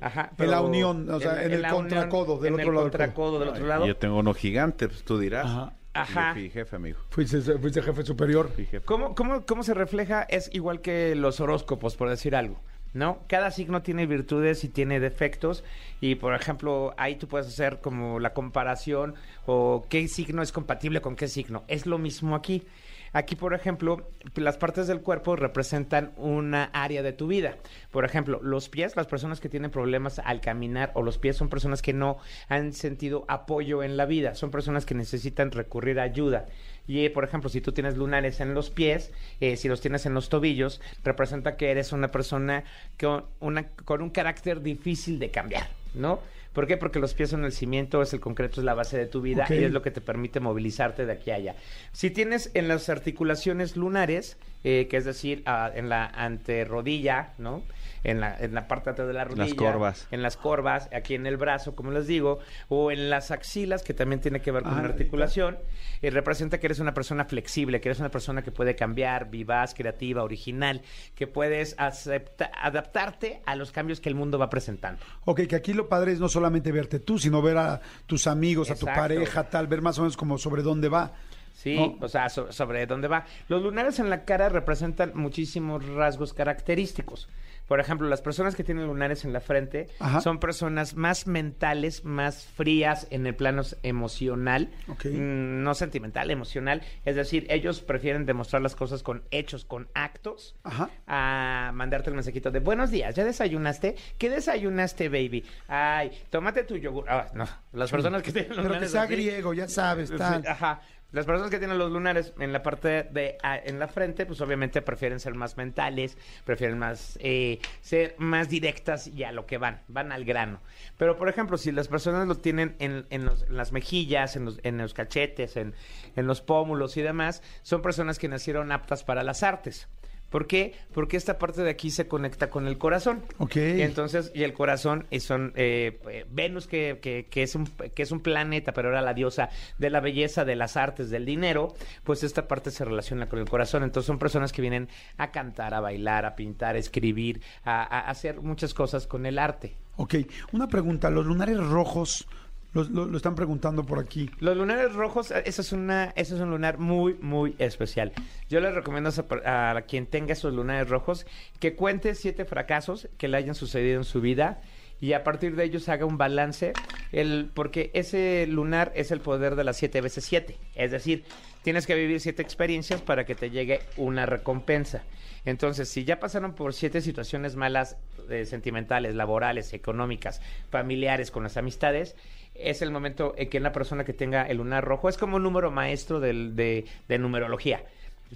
Ajá. 0.00 0.30
En 0.38 0.50
la 0.50 0.60
unión, 0.60 1.08
o 1.10 1.20
sea, 1.20 1.44
en 1.44 1.52
el 1.52 1.62
la 1.62 1.70
contracodo, 1.70 2.38
del 2.38 2.54
en 2.54 2.60
otro 2.60 2.68
el 2.68 2.74
lado 2.74 2.82
contracodo 2.82 3.38
del 3.40 3.48
otro 3.48 3.66
lado. 3.66 3.86
Yo 3.86 3.96
tengo 3.96 4.18
uno 4.18 4.34
gigante, 4.34 4.88
pues 4.88 5.02
tú 5.04 5.18
dirás. 5.18 5.46
Ajá. 5.46 5.72
Ajá. 5.92 6.28
Yo 6.28 6.34
fui 6.34 6.50
jefe, 6.50 6.76
amigo. 6.76 6.98
Fuiste, 7.10 7.40
fuiste 7.40 7.82
jefe 7.82 8.02
superior. 8.04 8.50
Fui 8.54 8.64
jefe. 8.64 8.84
¿Cómo, 8.84 9.14
cómo, 9.14 9.44
¿Cómo 9.44 9.62
se 9.62 9.74
refleja? 9.74 10.22
Es 10.22 10.48
igual 10.52 10.80
que 10.80 11.14
los 11.14 11.40
horóscopos, 11.40 11.96
por 11.96 12.08
decir 12.08 12.36
algo. 12.36 12.60
¿No? 12.92 13.20
Cada 13.28 13.52
signo 13.52 13.82
tiene 13.82 14.06
virtudes 14.06 14.64
y 14.64 14.68
tiene 14.68 14.98
defectos. 14.98 15.62
Y, 16.00 16.16
por 16.16 16.34
ejemplo, 16.34 16.92
ahí 16.96 17.16
tú 17.16 17.28
puedes 17.28 17.46
hacer 17.46 17.80
como 17.80 18.18
la 18.18 18.32
comparación 18.32 19.14
o 19.46 19.86
qué 19.88 20.08
signo 20.08 20.42
es 20.42 20.50
compatible 20.50 21.00
con 21.00 21.14
qué 21.14 21.28
signo. 21.28 21.62
Es 21.68 21.86
lo 21.86 21.98
mismo 21.98 22.34
aquí. 22.34 22.64
Aquí, 23.12 23.34
por 23.34 23.54
ejemplo, 23.54 24.08
las 24.36 24.56
partes 24.56 24.86
del 24.86 25.00
cuerpo 25.00 25.34
representan 25.36 26.12
una 26.16 26.64
área 26.72 27.02
de 27.02 27.12
tu 27.12 27.26
vida. 27.26 27.56
Por 27.90 28.04
ejemplo, 28.04 28.40
los 28.42 28.68
pies, 28.68 28.96
las 28.96 29.06
personas 29.06 29.40
que 29.40 29.48
tienen 29.48 29.70
problemas 29.70 30.20
al 30.20 30.40
caminar 30.40 30.92
o 30.94 31.02
los 31.02 31.18
pies 31.18 31.36
son 31.36 31.48
personas 31.48 31.82
que 31.82 31.92
no 31.92 32.18
han 32.48 32.72
sentido 32.72 33.24
apoyo 33.28 33.82
en 33.82 33.96
la 33.96 34.06
vida, 34.06 34.34
son 34.34 34.50
personas 34.50 34.86
que 34.86 34.94
necesitan 34.94 35.50
recurrir 35.50 35.98
a 35.98 36.04
ayuda. 36.04 36.46
Y, 36.86 37.04
eh, 37.04 37.10
por 37.10 37.24
ejemplo, 37.24 37.50
si 37.50 37.60
tú 37.60 37.72
tienes 37.72 37.96
lunares 37.96 38.40
en 38.40 38.54
los 38.54 38.70
pies, 38.70 39.12
eh, 39.40 39.56
si 39.56 39.68
los 39.68 39.80
tienes 39.80 40.06
en 40.06 40.14
los 40.14 40.28
tobillos, 40.28 40.80
representa 41.04 41.56
que 41.56 41.70
eres 41.70 41.92
una 41.92 42.08
persona 42.08 42.64
con, 42.98 43.24
una, 43.40 43.68
con 43.68 44.02
un 44.02 44.10
carácter 44.10 44.60
difícil 44.62 45.18
de 45.18 45.30
cambiar, 45.30 45.68
¿no? 45.94 46.20
¿Por 46.52 46.66
qué? 46.66 46.76
Porque 46.76 46.98
los 46.98 47.14
pies 47.14 47.30
son 47.30 47.44
el 47.44 47.52
cimiento, 47.52 48.02
es 48.02 48.12
el 48.12 48.20
concreto, 48.20 48.60
es 48.60 48.64
la 48.64 48.74
base 48.74 48.98
de 48.98 49.06
tu 49.06 49.20
vida 49.20 49.46
y 49.48 49.64
es 49.64 49.72
lo 49.72 49.82
que 49.82 49.90
te 49.90 50.00
permite 50.00 50.40
movilizarte 50.40 51.06
de 51.06 51.12
aquí 51.12 51.30
a 51.30 51.36
allá. 51.36 51.54
Si 51.92 52.10
tienes 52.10 52.50
en 52.54 52.66
las 52.66 52.88
articulaciones 52.88 53.76
lunares, 53.76 54.36
eh, 54.64 54.86
que 54.90 54.96
es 54.96 55.04
decir, 55.04 55.42
en 55.74 55.88
la 55.88 56.06
anterrodilla, 56.06 57.32
¿no? 57.38 57.62
En 58.02 58.18
la, 58.20 58.34
en 58.38 58.54
la 58.54 58.66
parte 58.66 58.86
de 58.90 58.92
atrás 58.92 59.08
de 59.08 59.12
la 59.14 59.24
Las 59.26 59.36
rodilla. 59.36 59.56
corvas. 59.56 60.08
En 60.10 60.22
las 60.22 60.38
corvas, 60.38 60.88
aquí 60.94 61.14
en 61.14 61.26
el 61.26 61.36
brazo, 61.36 61.76
como 61.76 61.90
les 61.90 62.06
digo, 62.06 62.38
o 62.68 62.90
en 62.90 63.10
las 63.10 63.30
axilas, 63.30 63.82
que 63.82 63.92
también 63.92 64.22
tiene 64.22 64.40
que 64.40 64.50
ver 64.50 64.62
con 64.62 64.72
Ah, 64.72 64.80
una 64.80 64.88
articulación, 64.88 65.58
y 66.00 66.08
representa 66.08 66.58
que 66.58 66.66
eres 66.66 66.78
una 66.78 66.94
persona 66.94 67.26
flexible, 67.26 67.78
que 67.82 67.90
eres 67.90 68.00
una 68.00 68.08
persona 68.10 68.40
que 68.42 68.52
puede 68.52 68.74
cambiar, 68.74 69.28
vivaz, 69.30 69.74
creativa, 69.74 70.22
original, 70.22 70.80
que 71.14 71.26
puedes 71.26 71.76
acepta- 71.78 72.50
adaptarte 72.54 73.42
a 73.44 73.54
los 73.54 73.70
cambios 73.70 74.00
que 74.00 74.08
el 74.08 74.14
mundo 74.14 74.38
va 74.38 74.48
presentando. 74.48 75.02
Ok, 75.26 75.42
que 75.46 75.56
aquí 75.56 75.74
lo 75.74 75.86
padre 75.88 76.12
es 76.12 76.20
no 76.20 76.28
solamente 76.30 76.72
verte 76.72 77.00
tú, 77.00 77.18
sino 77.18 77.42
ver 77.42 77.58
a 77.58 77.82
tus 78.06 78.26
amigos, 78.26 78.70
a 78.70 78.76
tu 78.76 78.86
pareja, 78.86 79.50
tal, 79.50 79.66
ver 79.66 79.82
más 79.82 79.98
o 79.98 80.02
menos 80.02 80.16
como 80.16 80.38
sobre 80.38 80.62
dónde 80.62 80.88
va. 80.88 81.12
Sí, 81.62 81.76
¿no? 81.76 81.98
o 82.00 82.08
sea, 82.08 82.30
so- 82.30 82.50
sobre 82.52 82.86
dónde 82.86 83.06
va. 83.06 83.26
Los 83.48 83.62
lunares 83.62 83.98
en 83.98 84.08
la 84.08 84.24
cara 84.24 84.48
representan 84.48 85.12
muchísimos 85.14 85.84
rasgos 85.86 86.32
característicos. 86.32 87.28
Por 87.68 87.78
ejemplo, 87.78 88.08
las 88.08 88.20
personas 88.22 88.56
que 88.56 88.64
tienen 88.64 88.86
lunares 88.86 89.24
en 89.24 89.32
la 89.32 89.40
frente 89.40 89.86
Ajá. 90.00 90.20
son 90.22 90.40
personas 90.40 90.96
más 90.96 91.26
mentales, 91.28 92.04
más 92.04 92.44
frías 92.46 93.06
en 93.10 93.26
el 93.26 93.34
plano 93.36 93.62
emocional, 93.84 94.70
mm, 94.88 95.62
no 95.62 95.74
sentimental, 95.74 96.30
emocional. 96.32 96.82
Es 97.04 97.14
decir, 97.14 97.46
ellos 97.48 97.80
prefieren 97.82 98.26
demostrar 98.26 98.60
las 98.62 98.74
cosas 98.74 99.04
con 99.04 99.22
hechos, 99.30 99.64
con 99.64 99.88
actos, 99.94 100.56
Ajá. 100.64 100.90
a 101.06 101.70
mandarte 101.74 102.10
el 102.10 102.16
mensajito 102.16 102.50
de 102.50 102.58
buenos 102.58 102.90
días, 102.90 103.14
¿ya 103.14 103.24
desayunaste? 103.24 103.94
¿Qué 104.18 104.30
desayunaste, 104.30 105.08
baby? 105.08 105.44
Ay, 105.68 106.10
tómate 106.30 106.64
tu 106.64 106.76
yogur. 106.76 107.04
Ah, 107.08 107.26
no, 107.34 107.46
las 107.72 107.90
personas 107.90 108.22
que 108.24 108.32
tienen 108.32 108.50
Pero 108.50 108.62
que 108.62 108.68
lunares 108.68 108.90
sea 108.90 109.02
así- 109.02 109.12
griego, 109.12 109.52
ya 109.54 109.68
sabes, 109.68 110.10
tal. 110.16 110.44
ajá. 110.46 110.80
Las 111.12 111.26
personas 111.26 111.50
que 111.50 111.58
tienen 111.58 111.78
los 111.78 111.90
lunares 111.90 112.32
en 112.38 112.52
la 112.52 112.62
parte 112.62 113.02
de 113.04 113.36
ah, 113.42 113.58
en 113.62 113.78
la 113.78 113.88
frente, 113.88 114.26
pues 114.26 114.40
obviamente 114.40 114.80
prefieren 114.82 115.18
ser 115.20 115.34
más 115.34 115.56
mentales, 115.56 116.16
prefieren 116.44 116.78
más 116.78 117.18
eh, 117.20 117.58
ser 117.80 118.14
más 118.18 118.48
directas 118.48 119.08
y 119.08 119.24
a 119.24 119.32
lo 119.32 119.44
que 119.46 119.58
van, 119.58 119.80
van 119.88 120.12
al 120.12 120.24
grano. 120.24 120.60
Pero 120.98 121.16
por 121.16 121.28
ejemplo, 121.28 121.58
si 121.58 121.72
las 121.72 121.88
personas 121.88 122.28
lo 122.28 122.36
tienen 122.36 122.76
en, 122.78 123.06
en 123.10 123.24
los- 123.24 123.42
en 123.42 123.56
las 123.56 123.72
mejillas, 123.72 124.36
en 124.36 124.44
los, 124.44 124.60
en 124.62 124.78
los 124.78 124.94
cachetes, 124.94 125.56
en, 125.56 125.74
en 126.16 126.26
los 126.26 126.40
pómulos 126.40 126.96
y 126.96 127.02
demás, 127.02 127.42
son 127.62 127.82
personas 127.82 128.18
que 128.18 128.28
nacieron 128.28 128.70
aptas 128.72 129.02
para 129.04 129.22
las 129.24 129.42
artes. 129.42 129.88
¿Por 130.30 130.46
qué? 130.46 130.74
Porque 130.94 131.16
esta 131.16 131.38
parte 131.38 131.62
de 131.62 131.70
aquí 131.70 131.90
se 131.90 132.06
conecta 132.08 132.48
con 132.50 132.66
el 132.66 132.78
corazón. 132.78 133.22
Ok. 133.38 133.56
Y 133.56 133.82
entonces, 133.82 134.30
y 134.34 134.44
el 134.44 134.52
corazón 134.52 135.06
y 135.10 135.20
son 135.20 135.52
eh, 135.56 136.00
eh, 136.08 136.24
Venus, 136.30 136.66
que, 136.66 136.98
que- 137.02 137.26
que 137.28 137.42
es 137.42 137.54
un, 137.56 137.66
que 137.66 138.02
es 138.02 138.12
un 138.12 138.20
planeta, 138.20 138.72
pero 138.72 138.88
era 138.90 139.02
la 139.02 139.12
diosa 139.12 139.48
de 139.78 139.90
la 139.90 140.00
belleza, 140.00 140.44
de 140.44 140.56
las 140.56 140.76
artes, 140.76 141.10
del 141.10 141.26
dinero, 141.26 141.74
pues 142.04 142.22
esta 142.22 142.46
parte 142.48 142.70
se 142.70 142.84
relaciona 142.84 143.28
con 143.28 143.38
el 143.40 143.48
corazón. 143.48 143.82
Entonces 143.82 144.06
son 144.06 144.18
personas 144.18 144.52
que 144.52 144.62
vienen 144.62 144.88
a 145.18 145.30
cantar, 145.32 145.74
a 145.74 145.80
bailar, 145.80 146.24
a 146.24 146.36
pintar, 146.36 146.76
a 146.76 146.78
escribir, 146.78 147.42
a, 147.64 147.82
a 147.82 148.08
hacer 148.08 148.40
muchas 148.40 148.72
cosas 148.72 149.06
con 149.08 149.26
el 149.26 149.38
arte. 149.38 149.76
Ok, 149.96 150.14
una 150.52 150.68
pregunta, 150.68 151.10
los 151.10 151.26
lunares 151.26 151.58
rojos, 151.58 152.26
lo, 152.72 152.84
lo 152.84 153.16
están 153.16 153.34
preguntando 153.34 153.84
por 153.84 153.98
aquí. 153.98 154.30
Los 154.38 154.56
lunares 154.56 154.92
rojos, 154.94 155.30
eh, 155.30 155.42
eso 155.46 155.62
es 155.62 155.72
una, 155.72 156.12
eso 156.16 156.36
es 156.36 156.40
un 156.40 156.50
lunar 156.50 156.78
muy, 156.78 157.14
muy 157.20 157.54
especial. 157.58 158.12
Yo 158.48 158.60
les 158.60 158.74
recomiendo 158.74 159.10
a, 159.44 159.70
a 159.70 159.82
quien 159.82 160.06
tenga 160.06 160.32
esos 160.32 160.54
lunares 160.54 160.88
rojos 160.88 161.26
que 161.58 161.74
cuente 161.74 162.14
siete 162.14 162.44
fracasos 162.44 163.08
que 163.18 163.28
le 163.28 163.36
hayan 163.36 163.54
sucedido 163.54 163.98
en 163.98 164.04
su 164.04 164.20
vida 164.20 164.60
y 165.00 165.14
a 165.14 165.24
partir 165.24 165.56
de 165.56 165.64
ellos 165.64 165.88
haga 165.88 166.04
un 166.04 166.18
balance, 166.18 166.72
el, 167.12 167.50
porque 167.54 167.90
ese 167.94 168.46
lunar 168.46 168.92
es 168.94 169.10
el 169.10 169.20
poder 169.20 169.56
de 169.56 169.64
las 169.64 169.76
siete 169.76 170.00
veces 170.00 170.24
siete. 170.24 170.58
Es 170.74 170.90
decir, 170.90 171.24
tienes 171.62 171.86
que 171.86 171.94
vivir 171.94 172.20
siete 172.20 172.42
experiencias 172.42 173.00
para 173.00 173.24
que 173.24 173.34
te 173.34 173.50
llegue 173.50 173.80
una 173.96 174.26
recompensa. 174.26 175.02
Entonces, 175.46 175.88
si 175.88 176.04
ya 176.04 176.20
pasaron 176.20 176.54
por 176.54 176.74
siete 176.74 177.00
situaciones 177.00 177.56
malas, 177.56 177.96
eh, 178.28 178.44
sentimentales, 178.44 179.14
laborales, 179.14 179.72
económicas, 179.72 180.42
familiares, 180.70 181.30
con 181.30 181.44
las 181.44 181.56
amistades, 181.56 182.14
es 182.54 182.82
el 182.82 182.90
momento 182.90 183.34
en 183.38 183.48
que 183.48 183.58
una 183.58 183.72
persona 183.72 184.04
que 184.04 184.12
tenga 184.12 184.42
el 184.42 184.58
lunar 184.58 184.84
rojo 184.84 185.08
es 185.08 185.16
como 185.16 185.36
un 185.36 185.42
número 185.42 185.70
maestro 185.70 186.20
de, 186.20 186.84
de 187.08 187.18
numerología. 187.18 187.84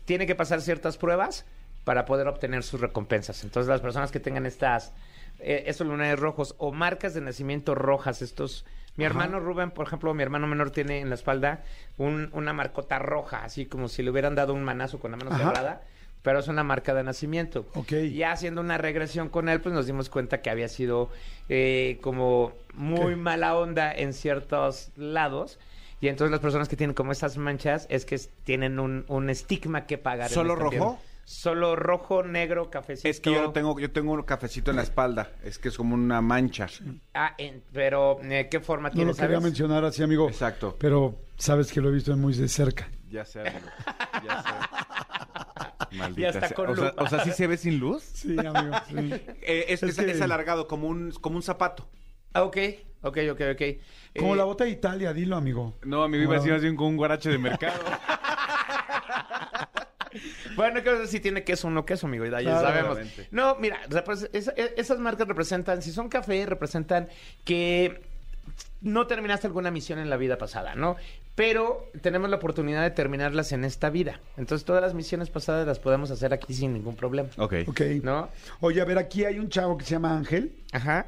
Tiene 0.07 0.27
que 0.27 0.35
pasar 0.35 0.63
ciertas 0.63 0.97
pruebas 0.97 1.45
para 1.85 2.07
poder 2.07 2.27
obtener 2.27 2.63
sus 2.63 2.81
recompensas. 2.81 3.45
Entonces, 3.45 3.69
las 3.69 3.83
personas 3.83 4.11
que 4.11 4.21
tengan 4.21 4.47
estas, 4.47 4.95
eh, 5.45 5.65
estos 5.67 5.87
lunares 5.87 6.19
rojos 6.19 6.55
o 6.59 6.73
marcas 6.73 7.15
de 7.15 7.21
nacimiento 7.21 7.75
rojas, 7.75 8.23
estos... 8.23 8.65
Mi 8.97 9.05
hermano 9.05 9.41
Rubén, 9.41 9.73
por 9.73 9.87
ejemplo, 9.89 10.15
mi 10.15 10.23
hermano 10.23 10.47
menor 10.47 10.71
tiene 10.71 11.01
en 11.01 11.09
la 11.09 11.17
espalda 11.17 11.65
un- 11.99 12.31
una 12.33 12.53
marcota 12.53 13.01
roja, 13.01 13.43
así 13.45 13.67
como 13.67 13.89
si 13.89 14.05
le 14.05 14.11
hubieran 14.11 14.37
dado 14.37 14.55
un 14.55 14.63
manazo 14.63 15.01
con 15.01 15.11
la 15.11 15.17
mano 15.17 15.31
Ajá. 15.33 15.39
cerrada. 15.49 15.83
pero 16.23 16.39
es 16.39 16.49
una 16.49 16.63
marca 16.65 16.95
de 16.95 17.03
nacimiento. 17.03 17.67
Ok. 17.75 17.93
Y 17.93 18.23
haciendo 18.23 18.63
una 18.63 18.79
regresión 18.79 19.29
con 19.29 19.51
él, 19.51 19.61
pues 19.61 19.75
nos 19.75 19.85
dimos 19.85 20.09
cuenta 20.09 20.41
que 20.41 20.49
había 20.49 20.69
sido 20.69 21.11
eh, 21.51 21.99
como 22.01 22.53
muy 22.73 23.11
¿Qué? 23.11 23.17
mala 23.17 23.55
onda 23.59 23.93
en 23.93 24.15
ciertos 24.15 24.89
lados. 24.97 25.59
Y 26.01 26.09
entonces 26.09 26.31
las 26.31 26.41
personas 26.41 26.69
que 26.71 26.77
tienen 26.77 26.95
como 26.95 27.13
esas 27.13 27.37
manchas 27.37 27.87
es 27.91 28.07
que 28.07 28.19
tienen 28.45 28.79
un, 28.79 29.05
un 29.09 29.29
estigma 29.29 29.85
que 29.87 29.99
pagar. 29.99 30.29
en 30.31 30.35
¿Solo 30.35 30.55
esta 30.55 30.65
rojo? 30.65 30.95
piel. 30.97 31.09
Solo 31.25 31.75
rojo, 31.75 32.23
negro, 32.23 32.71
cafecito. 32.71 33.09
Es 33.09 33.19
que 33.21 33.33
yo 33.33 33.41
no 33.43 33.53
tengo, 33.53 33.79
yo 33.81 33.91
tengo 33.91 34.13
un 34.13 34.23
cafecito 34.23 34.71
en 34.71 34.77
la 34.77 34.83
espalda. 34.83 35.31
Es 35.43 35.59
que 35.59 35.69
es 35.69 35.77
como 35.77 35.95
una 35.95 36.21
mancha. 36.21 36.67
Ah, 37.15 37.35
en- 37.39 37.63
pero 37.73 38.19
eh, 38.23 38.49
¿qué 38.51 38.61
forma 38.61 38.89
No 38.91 38.95
tiene? 38.95 39.11
lo 39.13 39.17
quería 39.17 39.29
sabes? 39.37 39.43
mencionar 39.45 39.85
así, 39.85 40.03
amigo. 40.03 40.29
Exacto. 40.29 40.77
Pero 40.79 41.19
sabes 41.39 41.73
que 41.73 41.81
lo 41.81 41.89
he 41.89 41.93
visto 41.93 42.15
muy 42.17 42.35
de 42.35 42.49
cerca. 42.49 42.91
Ya 43.09 43.25
sé, 43.25 43.41
amigo. 43.41 43.67
Ya 44.27 44.43
sé. 44.43 44.49
Maldita 45.97 46.21
Ya 46.21 46.29
está 46.31 46.49
sea. 46.49 46.55
con 46.57 46.71
o, 46.71 46.77
sea, 46.77 46.95
o 46.99 47.07
sea, 47.09 47.25
¿sí 47.25 47.31
se 47.33 47.47
ve 47.47 47.57
sin 47.57 47.79
luz? 47.79 48.03
Sí, 48.03 48.37
amigo. 48.39 48.77
sí. 48.89 48.95
Eh, 49.47 49.67
es, 49.69 49.83
Es 49.83 49.91
es- 49.99 50.05
que- 50.05 50.11
es 50.11 50.21
alargado, 50.21 50.67
como 50.67 50.89
un, 50.89 51.11
como 51.13 51.37
un 51.37 51.43
zapato. 51.43 51.89
Ah, 52.33 52.43
ok, 52.43 52.57
ok, 53.03 53.19
ok, 53.33 53.41
ok. 53.53 53.63
Como 54.19 54.35
Eh, 54.35 54.37
la 54.37 54.45
bota 54.45 54.65
de 54.65 54.71
Italia, 54.71 55.13
dilo, 55.13 55.37
amigo. 55.37 55.75
No, 55.85 56.03
a 56.03 56.09
mí 56.09 56.19
me 56.19 56.25
Como 56.25 56.35
iba 56.35 56.35
la- 56.35 56.41
así 56.43 56.51
más 56.51 56.63
bien 56.63 56.75
con 56.77 56.89
un 56.89 56.97
guarache 56.97 57.31
de 57.31 57.39
mercado. 57.39 57.81
Bueno, 60.57 60.83
que 60.83 60.91
ver 60.91 61.07
si 61.09 61.21
tiene 61.21 61.43
queso 61.45 61.69
o 61.69 61.71
no 61.71 61.85
queso, 61.85 62.07
amigo, 62.07 62.25
ya 62.25 62.39
Claro, 62.41 62.61
sabemos. 62.61 62.99
No, 63.31 63.57
mira, 63.57 63.79
e- 64.33 64.75
esas 64.77 64.99
marcas 64.99 65.27
representan, 65.29 65.83
si 65.83 65.91
son 65.93 66.09
café, 66.09 66.47
representan 66.47 67.09
que 67.45 68.01
no 68.81 69.07
terminaste 69.07 69.47
alguna 69.47 69.71
misión 69.71 69.99
en 69.99 70.11
la 70.11 70.17
vida 70.17 70.37
pasada, 70.39 70.75
¿no? 70.75 70.97
Pero 71.35 71.91
tenemos 72.03 72.31
la 72.31 72.37
oportunidad 72.37 72.83
de 72.83 72.91
terminarlas 72.91 73.51
en 73.53 73.65
esta 73.65 73.91
vida. 73.91 74.21
Entonces, 74.37 74.65
todas 74.65 74.83
las 74.83 74.95
misiones 74.95 75.31
pasadas 75.31 75.67
las 75.67 75.81
podemos 75.81 76.11
hacer 76.13 76.33
aquí 76.33 76.55
sin 76.55 76.73
ningún 76.75 76.95
problema. 76.95 77.29
ok. 77.39 77.55
Ok. 77.67 77.81
¿No? 78.03 78.29
Oye, 78.61 78.81
a 78.81 78.85
ver, 78.85 78.99
aquí 78.99 79.25
hay 79.25 79.39
un 79.41 79.49
chavo 79.49 79.77
que 79.77 79.85
se 79.85 79.93
llama 79.93 80.17
Ángel, 80.17 80.53
Ajá. 80.73 81.07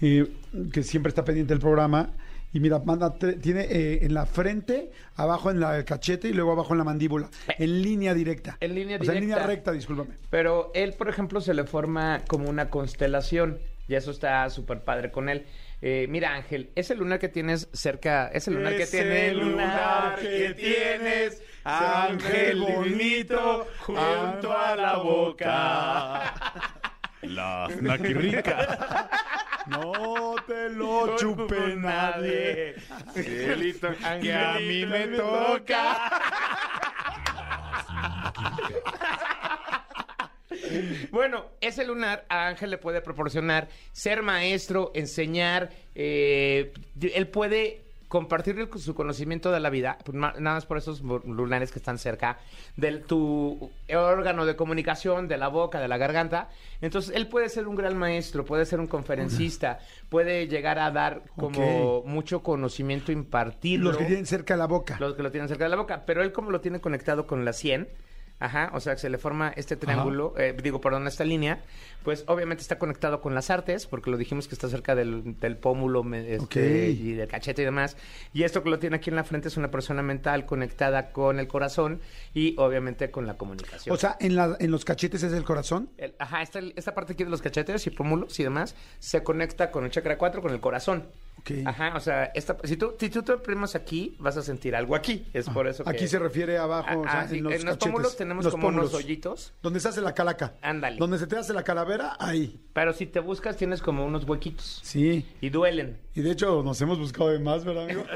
eh, 0.00 0.26
que 0.72 0.82
siempre 0.82 1.10
está 1.10 1.24
pendiente 1.24 1.52
del 1.52 1.60
programa. 1.60 2.10
Y 2.52 2.60
mira, 2.60 2.78
manda 2.80 3.14
tiene 3.14 3.62
eh, 3.62 4.04
en 4.04 4.12
la 4.12 4.26
frente, 4.26 4.90
abajo 5.16 5.50
en 5.50 5.58
la, 5.58 5.78
el 5.78 5.84
cachete 5.84 6.28
y 6.28 6.32
luego 6.32 6.52
abajo 6.52 6.74
en 6.74 6.78
la 6.78 6.84
mandíbula. 6.84 7.30
En 7.58 7.82
línea 7.82 8.12
directa. 8.12 8.58
En 8.60 8.74
línea 8.74 8.98
O 9.00 9.04
sea, 9.04 9.14
en 9.14 9.20
línea 9.20 9.36
directa. 9.36 9.54
recta, 9.54 9.72
discúlpame. 9.72 10.16
Pero 10.28 10.70
él, 10.74 10.92
por 10.92 11.08
ejemplo, 11.08 11.40
se 11.40 11.54
le 11.54 11.64
forma 11.64 12.20
como 12.28 12.48
una 12.50 12.68
constelación. 12.68 13.58
Y 13.88 13.94
eso 13.94 14.10
está 14.10 14.48
súper 14.50 14.82
padre 14.84 15.10
con 15.10 15.28
él. 15.28 15.46
Eh, 15.80 16.06
mira, 16.08 16.34
Ángel, 16.34 16.70
ese 16.76 16.94
lunar 16.94 17.18
que 17.18 17.28
tienes 17.28 17.68
cerca, 17.72 18.28
ese 18.28 18.52
lunar 18.52 18.76
que 18.76 18.84
Ese 18.84 18.98
tiene 19.02 19.28
el 19.28 19.38
lunar 19.38 20.16
que 20.20 20.54
tienes, 20.54 21.42
ángel 21.64 22.60
bonito, 22.60 23.66
junto 23.80 24.56
a 24.56 24.76
la 24.76 24.96
boca. 24.98 26.34
La 27.22 27.68
naquirrica. 27.80 29.08
No 29.66 30.34
te 30.46 30.70
lo 30.70 31.16
chupe 31.16 31.76
nadie. 31.76 32.74
Cielito, 33.14 33.88
que 34.20 34.32
a 34.32 34.58
mí 34.58 34.86
me 34.86 35.08
toca. 35.08 36.10
Bueno, 41.10 41.46
ese 41.60 41.84
lunar 41.84 42.24
a 42.28 42.48
Ángel 42.48 42.70
le 42.70 42.78
puede 42.78 43.00
proporcionar 43.00 43.68
ser 43.92 44.22
maestro, 44.22 44.90
enseñar, 44.94 45.70
eh, 45.94 46.72
él 47.14 47.28
puede 47.28 47.81
compartir 48.12 48.68
su 48.76 48.94
conocimiento 48.94 49.50
de 49.52 49.58
la 49.58 49.70
vida, 49.70 49.96
pues, 50.04 50.14
nada 50.14 50.34
más 50.38 50.66
por 50.66 50.76
esos 50.76 51.00
lunares 51.00 51.72
que 51.72 51.78
están 51.78 51.96
cerca 51.96 52.40
de 52.76 52.98
tu 52.98 53.70
órgano 53.88 54.44
de 54.44 54.54
comunicación, 54.54 55.28
de 55.28 55.38
la 55.38 55.48
boca, 55.48 55.80
de 55.80 55.88
la 55.88 55.96
garganta. 55.96 56.50
Entonces, 56.82 57.16
él 57.16 57.26
puede 57.26 57.48
ser 57.48 57.66
un 57.66 57.74
gran 57.74 57.96
maestro, 57.96 58.44
puede 58.44 58.66
ser 58.66 58.80
un 58.80 58.86
conferencista, 58.86 59.78
puede 60.10 60.46
llegar 60.46 60.78
a 60.78 60.90
dar 60.90 61.22
como 61.36 62.02
mucho 62.04 62.42
conocimiento, 62.42 63.12
impartirlo. 63.12 63.92
Los 63.92 63.96
que 63.96 64.04
tienen 64.04 64.26
cerca 64.26 64.52
de 64.52 64.58
la 64.58 64.66
boca. 64.66 64.98
Los 65.00 65.14
que 65.14 65.22
lo 65.22 65.30
tienen 65.30 65.48
cerca 65.48 65.64
de 65.64 65.70
la 65.70 65.76
boca. 65.76 66.04
Pero 66.04 66.22
él 66.22 66.32
como 66.32 66.50
lo 66.50 66.60
tiene 66.60 66.82
conectado 66.82 67.26
con 67.26 67.46
la 67.46 67.54
100, 67.54 67.88
ajá, 68.44 68.70
o 68.74 68.80
sea, 68.80 68.94
que 68.94 69.00
se 69.00 69.08
le 69.10 69.18
forma 69.18 69.52
este 69.56 69.76
triángulo, 69.76 70.34
eh, 70.36 70.54
digo, 70.62 70.80
perdón, 70.80 71.06
esta 71.06 71.24
línea, 71.24 71.60
pues 72.02 72.24
obviamente 72.26 72.62
está 72.62 72.78
conectado 72.78 73.20
con 73.20 73.34
las 73.34 73.50
artes, 73.50 73.86
porque 73.86 74.10
lo 74.10 74.16
dijimos 74.16 74.48
que 74.48 74.54
está 74.54 74.68
cerca 74.68 74.94
del, 74.94 75.38
del 75.38 75.56
pómulo 75.56 76.04
este, 76.14 76.90
y 76.90 77.12
del 77.12 77.28
cachete 77.28 77.62
y 77.62 77.64
demás. 77.64 77.96
Y 78.32 78.42
esto 78.42 78.62
que 78.62 78.70
lo 78.70 78.78
tiene 78.78 78.96
aquí 78.96 79.10
en 79.10 79.16
la 79.16 79.24
frente 79.24 79.48
es 79.48 79.56
una 79.56 79.70
persona 79.70 80.02
mental 80.02 80.44
conectada 80.46 81.12
con 81.12 81.38
el 81.38 81.46
corazón 81.48 82.00
y 82.34 82.54
obviamente 82.58 83.10
con 83.10 83.26
la 83.26 83.34
comunicación. 83.36 83.94
O 83.94 83.98
sea, 83.98 84.16
en, 84.20 84.34
la, 84.36 84.56
en 84.58 84.70
los 84.70 84.84
cachetes 84.84 85.22
es 85.22 85.32
el 85.32 85.44
corazón. 85.44 85.88
El- 85.96 86.14
ajá, 86.18 86.42
esta, 86.42 86.58
esta 86.76 86.94
parte 86.94 87.12
aquí 87.12 87.24
de 87.24 87.30
los 87.30 87.40
cachetes 87.42 87.86
y 87.86 87.90
pómulos 87.90 88.38
y 88.40 88.42
demás 88.42 88.74
se 88.98 89.22
conecta 89.22 89.70
con 89.70 89.84
el 89.84 89.90
chakra 89.90 90.18
4, 90.18 90.42
con 90.42 90.52
el 90.52 90.60
corazón. 90.60 91.04
Ajá, 91.66 91.94
o 91.96 92.00
sea, 92.00 92.26
esta, 92.36 92.56
si, 92.62 92.76
tú, 92.76 92.94
si 93.00 93.10
tú 93.10 93.22
te 93.24 93.32
oprimas 93.32 93.74
aquí, 93.74 94.14
vas 94.20 94.36
a 94.36 94.42
sentir 94.42 94.76
algo 94.76 94.94
aquí. 94.94 95.26
Es 95.32 95.50
por 95.50 95.66
eso 95.66 95.82
que... 95.82 95.90
Aquí 95.90 96.06
se 96.06 96.20
refiere 96.20 96.56
abajo, 96.56 97.00
o 97.00 97.02
sea, 97.02 97.22
Ah, 97.22 97.28
sí, 97.28 97.38
en 97.38 97.44
los, 97.44 97.52
en 97.54 97.58
los 97.64 97.74
cachetes. 97.74 97.88
pómulos 97.88 98.16
tenemos 98.16 98.44
Los 98.44 98.52
como 98.54 98.68
unos 98.68 98.94
hoyitos. 98.94 99.52
Donde 99.60 99.80
se 99.80 99.88
hace 99.88 100.00
la 100.02 100.14
calaca. 100.14 100.54
Ándale. 100.62 100.98
Donde 100.98 101.18
se 101.18 101.26
te 101.26 101.36
hace 101.36 101.52
la 101.52 101.64
calavera, 101.64 102.16
ahí. 102.20 102.60
Pero 102.72 102.92
si 102.92 103.06
te 103.06 103.18
buscas, 103.18 103.56
tienes 103.56 103.82
como 103.82 104.06
unos 104.06 104.22
huequitos. 104.24 104.80
Sí. 104.84 105.26
Y 105.40 105.50
duelen. 105.50 105.98
Y 106.14 106.20
de 106.20 106.30
hecho, 106.30 106.62
nos 106.62 106.80
hemos 106.80 107.00
buscado 107.00 107.30
de 107.30 107.40
más, 107.40 107.64
¿verdad, 107.64 107.84
amigo? 107.84 108.04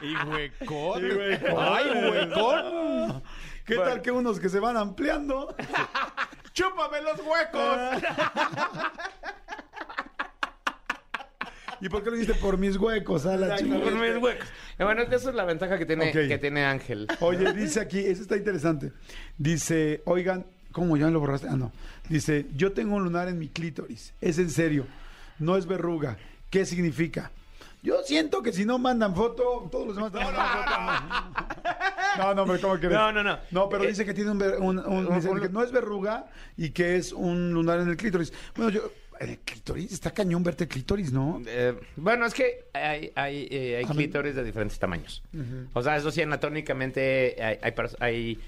Y 0.00 0.16
huecón. 0.16 1.00
Sí, 1.00 1.06
huecón. 1.16 1.54
Ay, 1.58 2.10
huecón. 2.10 3.22
¿Qué 3.64 3.76
Bueno. 3.76 3.90
tal 3.90 4.02
que 4.02 4.10
unos 4.10 4.40
que 4.40 4.48
se 4.48 4.58
van 4.58 4.76
ampliando? 4.76 5.54
¡Chúpame 6.54 7.00
los 7.02 7.20
huecos! 7.20 8.02
¿Y 11.82 11.88
por 11.88 12.02
qué 12.04 12.10
lo 12.10 12.16
hiciste 12.16 12.34
por 12.34 12.56
mis 12.58 12.76
huecos? 12.76 13.26
A 13.26 13.36
la 13.36 13.56
chingada? 13.56 13.82
Con 13.82 14.00
mis 14.00 14.16
huecos. 14.22 14.46
Eh, 14.78 14.84
Bueno, 14.84 15.02
esa 15.02 15.16
es 15.30 15.34
la 15.34 15.44
ventaja 15.44 15.76
que 15.78 15.84
tiene, 15.84 16.06
Ok. 16.10 16.28
que 16.28 16.38
tiene 16.38 16.64
Ángel. 16.64 17.08
Oye, 17.20 17.52
dice 17.54 17.80
aquí, 17.80 17.98
eso 17.98 18.22
está 18.22 18.36
interesante. 18.36 18.92
Dice, 19.36 20.00
oigan, 20.06 20.46
¿cómo 20.70 20.96
ya 20.96 21.10
lo 21.10 21.18
borraste? 21.20 21.48
Ah, 21.50 21.56
no. 21.56 21.72
Dice, 22.08 22.46
yo 22.54 22.72
tengo 22.72 22.94
un 22.96 23.04
lunar 23.04 23.26
en 23.28 23.38
mi 23.38 23.48
clítoris. 23.48 24.14
Es 24.20 24.38
en 24.38 24.48
serio. 24.50 24.86
No 25.40 25.56
es 25.56 25.66
verruga. 25.66 26.16
¿Qué 26.50 26.64
significa? 26.64 27.32
Yo 27.82 28.00
siento 28.04 28.42
que 28.44 28.52
si 28.52 28.64
no 28.64 28.78
mandan 28.78 29.16
foto, 29.16 29.68
todos 29.72 29.88
los 29.88 29.96
demás 29.96 30.12
están 30.14 30.32
mandando 30.32 31.14
foto. 31.18 31.42
No, 32.18 32.34
no, 32.34 32.44
pero 32.44 32.60
¿cómo 32.60 32.74
crees? 32.78 32.92
No, 32.92 33.10
no, 33.10 33.22
no. 33.22 33.38
No, 33.50 33.68
pero 33.70 33.84
Eh, 33.84 33.88
dice 33.88 34.04
que 34.04 34.12
tiene 34.12 34.30
un, 34.32 34.42
un- 34.42 34.78
un- 34.80 35.06
un- 35.06 35.14
dice 35.16 35.30
que 35.40 35.48
no 35.48 35.62
es 35.62 35.72
verruga 35.72 36.26
y 36.58 36.68
que 36.70 36.96
es 36.96 37.10
un 37.12 37.52
lunar 37.54 37.80
en 37.80 37.88
el 37.88 37.96
clítoris. 37.96 38.32
Bueno, 38.54 38.70
yo, 38.70 38.92
el 39.22 39.38
clítoris, 39.38 39.92
está 39.92 40.10
cañón 40.10 40.42
verte 40.42 40.64
el 40.64 40.70
clítoris, 40.70 41.12
¿no? 41.12 41.40
Eh, 41.46 41.74
bueno, 41.96 42.26
es 42.26 42.34
que 42.34 42.66
hay, 42.72 43.12
hay, 43.14 43.48
eh, 43.50 43.76
hay 43.78 43.84
clítores 43.84 44.34
de 44.34 44.44
diferentes 44.44 44.78
tamaños. 44.78 45.22
O 45.72 45.82
sea, 45.82 45.96
eso 45.96 46.10
sí, 46.10 46.22
anatómicamente 46.22 47.36
hay, 47.40 47.58
hay, 47.62 47.74
hay 48.00 48.38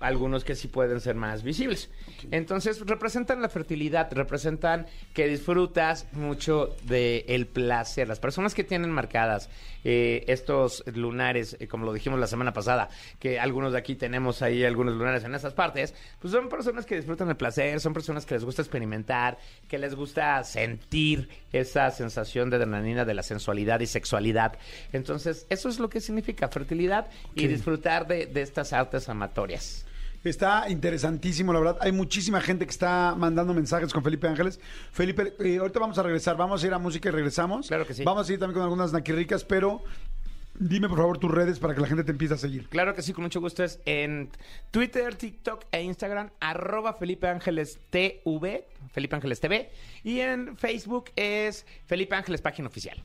algunos 0.00 0.44
que 0.44 0.54
sí 0.54 0.68
pueden 0.68 1.00
ser 1.00 1.14
más 1.14 1.42
visibles. 1.42 1.90
Entonces, 2.30 2.80
representan 2.86 3.42
la 3.42 3.48
fertilidad, 3.48 4.12
representan 4.12 4.86
que 5.14 5.26
disfrutas 5.26 6.06
mucho 6.12 6.76
del 6.84 7.46
placer. 7.46 8.08
Las 8.08 8.20
personas 8.20 8.54
que 8.54 8.64
tienen 8.64 8.90
marcadas 8.90 9.48
eh, 9.88 10.24
estos 10.26 10.82
lunares, 10.94 11.56
eh, 11.60 11.68
como 11.68 11.86
lo 11.86 11.92
dijimos 11.92 12.18
la 12.18 12.26
semana 12.26 12.52
pasada, 12.52 12.88
que 13.20 13.38
algunos 13.38 13.72
de 13.72 13.78
aquí 13.78 13.94
tenemos 13.94 14.42
ahí 14.42 14.64
algunos 14.64 14.96
lunares 14.96 15.22
en 15.22 15.32
esas 15.32 15.54
partes, 15.54 15.94
pues 16.18 16.32
son 16.32 16.48
personas 16.48 16.84
que 16.86 16.96
disfrutan 16.96 17.28
el 17.28 17.36
placer, 17.36 17.78
son 17.78 17.94
personas 17.94 18.26
que 18.26 18.34
les 18.34 18.44
gusta 18.44 18.62
experimentar, 18.62 19.38
que 19.68 19.78
les 19.78 19.94
gusta 19.94 20.42
sentir 20.42 21.28
esa 21.52 21.90
sensación 21.92 22.50
de 22.50 22.56
adrenalina, 22.56 23.04
de 23.04 23.14
la 23.14 23.22
sensualidad 23.22 23.78
y 23.78 23.86
sexualidad. 23.86 24.58
Entonces, 24.92 25.46
eso 25.50 25.68
es 25.68 25.78
lo 25.78 25.88
que 25.88 26.00
significa 26.00 26.48
fertilidad 26.48 27.06
y 27.36 27.46
disfrutar 27.46 28.08
de, 28.08 28.26
de 28.26 28.42
estas 28.42 28.72
artes 28.72 29.08
amatorias. 29.08 29.85
Está 30.30 30.68
interesantísimo, 30.68 31.52
la 31.52 31.60
verdad. 31.60 31.78
Hay 31.80 31.92
muchísima 31.92 32.40
gente 32.40 32.66
que 32.66 32.70
está 32.70 33.14
mandando 33.16 33.54
mensajes 33.54 33.92
con 33.92 34.02
Felipe 34.02 34.26
Ángeles. 34.26 34.60
Felipe, 34.92 35.34
eh, 35.38 35.58
ahorita 35.58 35.78
vamos 35.78 35.98
a 35.98 36.02
regresar. 36.02 36.36
Vamos 36.36 36.62
a 36.62 36.66
ir 36.66 36.74
a 36.74 36.78
música 36.78 37.08
y 37.08 37.12
regresamos. 37.12 37.68
Claro 37.68 37.86
que 37.86 37.94
sí. 37.94 38.04
Vamos 38.04 38.28
a 38.28 38.32
ir 38.32 38.38
también 38.38 38.54
con 38.54 38.62
algunas 38.62 38.92
naquirricas, 38.92 39.44
pero 39.44 39.82
dime 40.58 40.88
por 40.88 40.98
favor 40.98 41.18
tus 41.18 41.30
redes 41.30 41.58
para 41.58 41.74
que 41.74 41.80
la 41.80 41.86
gente 41.86 42.04
te 42.04 42.12
empiece 42.12 42.34
a 42.34 42.38
seguir. 42.38 42.68
Claro 42.68 42.94
que 42.94 43.02
sí, 43.02 43.12
con 43.12 43.24
mucho 43.24 43.40
gusto. 43.40 43.62
Es 43.62 43.80
en 43.84 44.30
Twitter, 44.70 45.14
TikTok 45.14 45.64
e 45.70 45.82
Instagram, 45.82 46.30
arroba 46.40 46.94
Felipe 46.94 47.28
Ángeles 47.28 47.78
TV, 47.90 48.66
Felipe 48.92 49.16
Ángeles 49.16 49.40
TV. 49.40 49.70
Y 50.02 50.20
en 50.20 50.56
Facebook 50.56 51.10
es 51.16 51.66
Felipe 51.86 52.14
Ángeles, 52.14 52.40
página 52.40 52.68
oficial. 52.68 53.02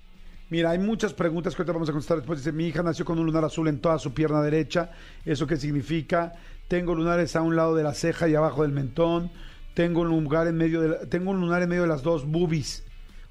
Mira, 0.52 0.72
hay 0.72 0.80
muchas 0.80 1.14
preguntas 1.14 1.56
que 1.56 1.62
ahorita 1.62 1.72
vamos 1.72 1.88
a 1.88 1.94
contestar 1.94 2.18
después. 2.18 2.40
Dice, 2.40 2.52
mi 2.52 2.68
hija 2.68 2.84
nació 2.84 3.06
con 3.06 3.18
un 3.18 3.26
lunar 3.26 3.46
azul 3.46 3.70
en 3.70 3.80
toda 3.80 3.98
su 3.98 4.14
pierna 4.14 4.42
derecha. 4.42 4.92
¿Eso 5.24 5.48
qué 5.48 5.56
significa? 5.56 6.34
Tengo 6.72 6.96
lunares 6.96 7.36
a 7.36 7.42
un 7.42 7.58
lado 7.58 7.76
de 7.76 7.84
la 7.84 7.94
ceja 7.94 8.30
y 8.30 8.36
abajo 8.36 8.62
del 8.62 8.72
mentón. 8.72 9.30
Tengo 9.74 10.00
un 10.02 10.08
lugar 10.08 10.48
en 10.48 10.56
medio 10.56 10.80
de 10.80 10.88
la- 10.88 11.00
tengo 11.02 11.32
un 11.32 11.42
lunar 11.42 11.62
en 11.62 11.68
medio 11.68 11.82
de 11.82 11.90
las 11.90 12.02
dos 12.02 12.26
boobies. 12.26 12.86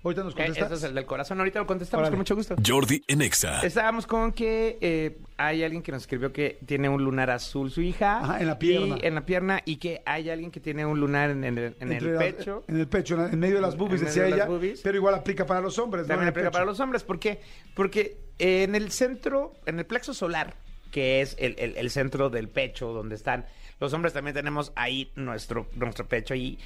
Ahorita 0.04 0.22
nos 0.24 0.34
Eh, 0.34 0.36
contestas. 0.36 0.66
Ese 0.66 0.74
es 0.74 0.82
el 0.84 0.94
del 0.94 1.06
corazón. 1.06 1.38
Ahorita 1.38 1.58
lo 1.58 1.66
contestamos 1.66 2.02
Órale. 2.02 2.10
con 2.12 2.18
mucho 2.20 2.34
gusto. 2.36 2.56
Jordi 2.66 3.02
en 3.08 3.22
Exa. 3.22 3.60
Estábamos 3.62 4.06
con 4.06 4.32
que 4.32 4.76
eh, 4.82 5.18
hay 5.38 5.62
alguien 5.64 5.82
que 5.82 5.90
nos 5.90 6.02
escribió 6.02 6.34
que 6.34 6.58
tiene 6.66 6.90
un 6.90 7.02
lunar 7.02 7.30
azul 7.30 7.70
su 7.70 7.80
hija. 7.80 8.18
Ajá, 8.18 8.40
en 8.40 8.46
la 8.46 8.58
pierna. 8.58 8.98
Y 9.02 9.06
en 9.06 9.14
la 9.14 9.24
pierna. 9.24 9.62
Y 9.64 9.76
que 9.76 10.02
hay 10.04 10.28
alguien 10.28 10.50
que 10.50 10.60
tiene 10.60 10.84
un 10.84 11.00
lunar 11.00 11.30
en, 11.30 11.42
el- 11.44 11.58
en 11.58 11.74
el 11.80 11.92
Entre 11.92 12.12
las- 12.12 12.22
pecho. 12.24 12.62
En 12.68 12.76
el 12.78 12.88
pecho, 12.88 13.14
en, 13.14 13.32
en 13.32 13.38
medio 13.38 13.54
de 13.56 13.62
las 13.62 13.74
boobies, 13.78 14.02
En 14.02 14.06
decía 14.08 14.24
de 14.24 14.28
ella. 14.32 14.44
boobies. 14.44 14.82
Pero 14.82 14.98
igual 14.98 15.14
aplica 15.14 15.46
para 15.46 15.62
los 15.62 15.78
hombres, 15.78 16.02
¿no? 16.02 16.08
También 16.08 16.24
En 16.24 16.28
el 16.28 16.32
aplica 16.32 16.48
pecho. 16.50 16.52
para 16.52 16.66
los 16.66 16.78
hombres. 16.80 17.04
¿Por 17.04 17.18
qué? 17.18 17.40
Porque 17.74 18.18
eh, 18.38 18.64
en 18.64 18.74
el 18.74 18.90
centro, 18.92 19.54
en 19.64 19.78
el 19.78 19.86
plexo 19.86 20.12
solar, 20.12 20.56
que 20.90 21.20
es 21.20 21.36
el, 21.38 21.54
el- 21.58 21.76
el 21.76 21.90
centro 21.90 22.30
del 22.30 22.48
pecho, 22.48 22.92
donde 22.92 23.14
están 23.14 23.46
los 23.78 23.92
hombres, 23.92 24.12
también 24.12 24.34
tenemos 24.34 24.72
ahí 24.76 25.10
nuestro, 25.16 25.66
nuestro 25.74 26.06
pecho. 26.06 26.34
Y 26.34 26.58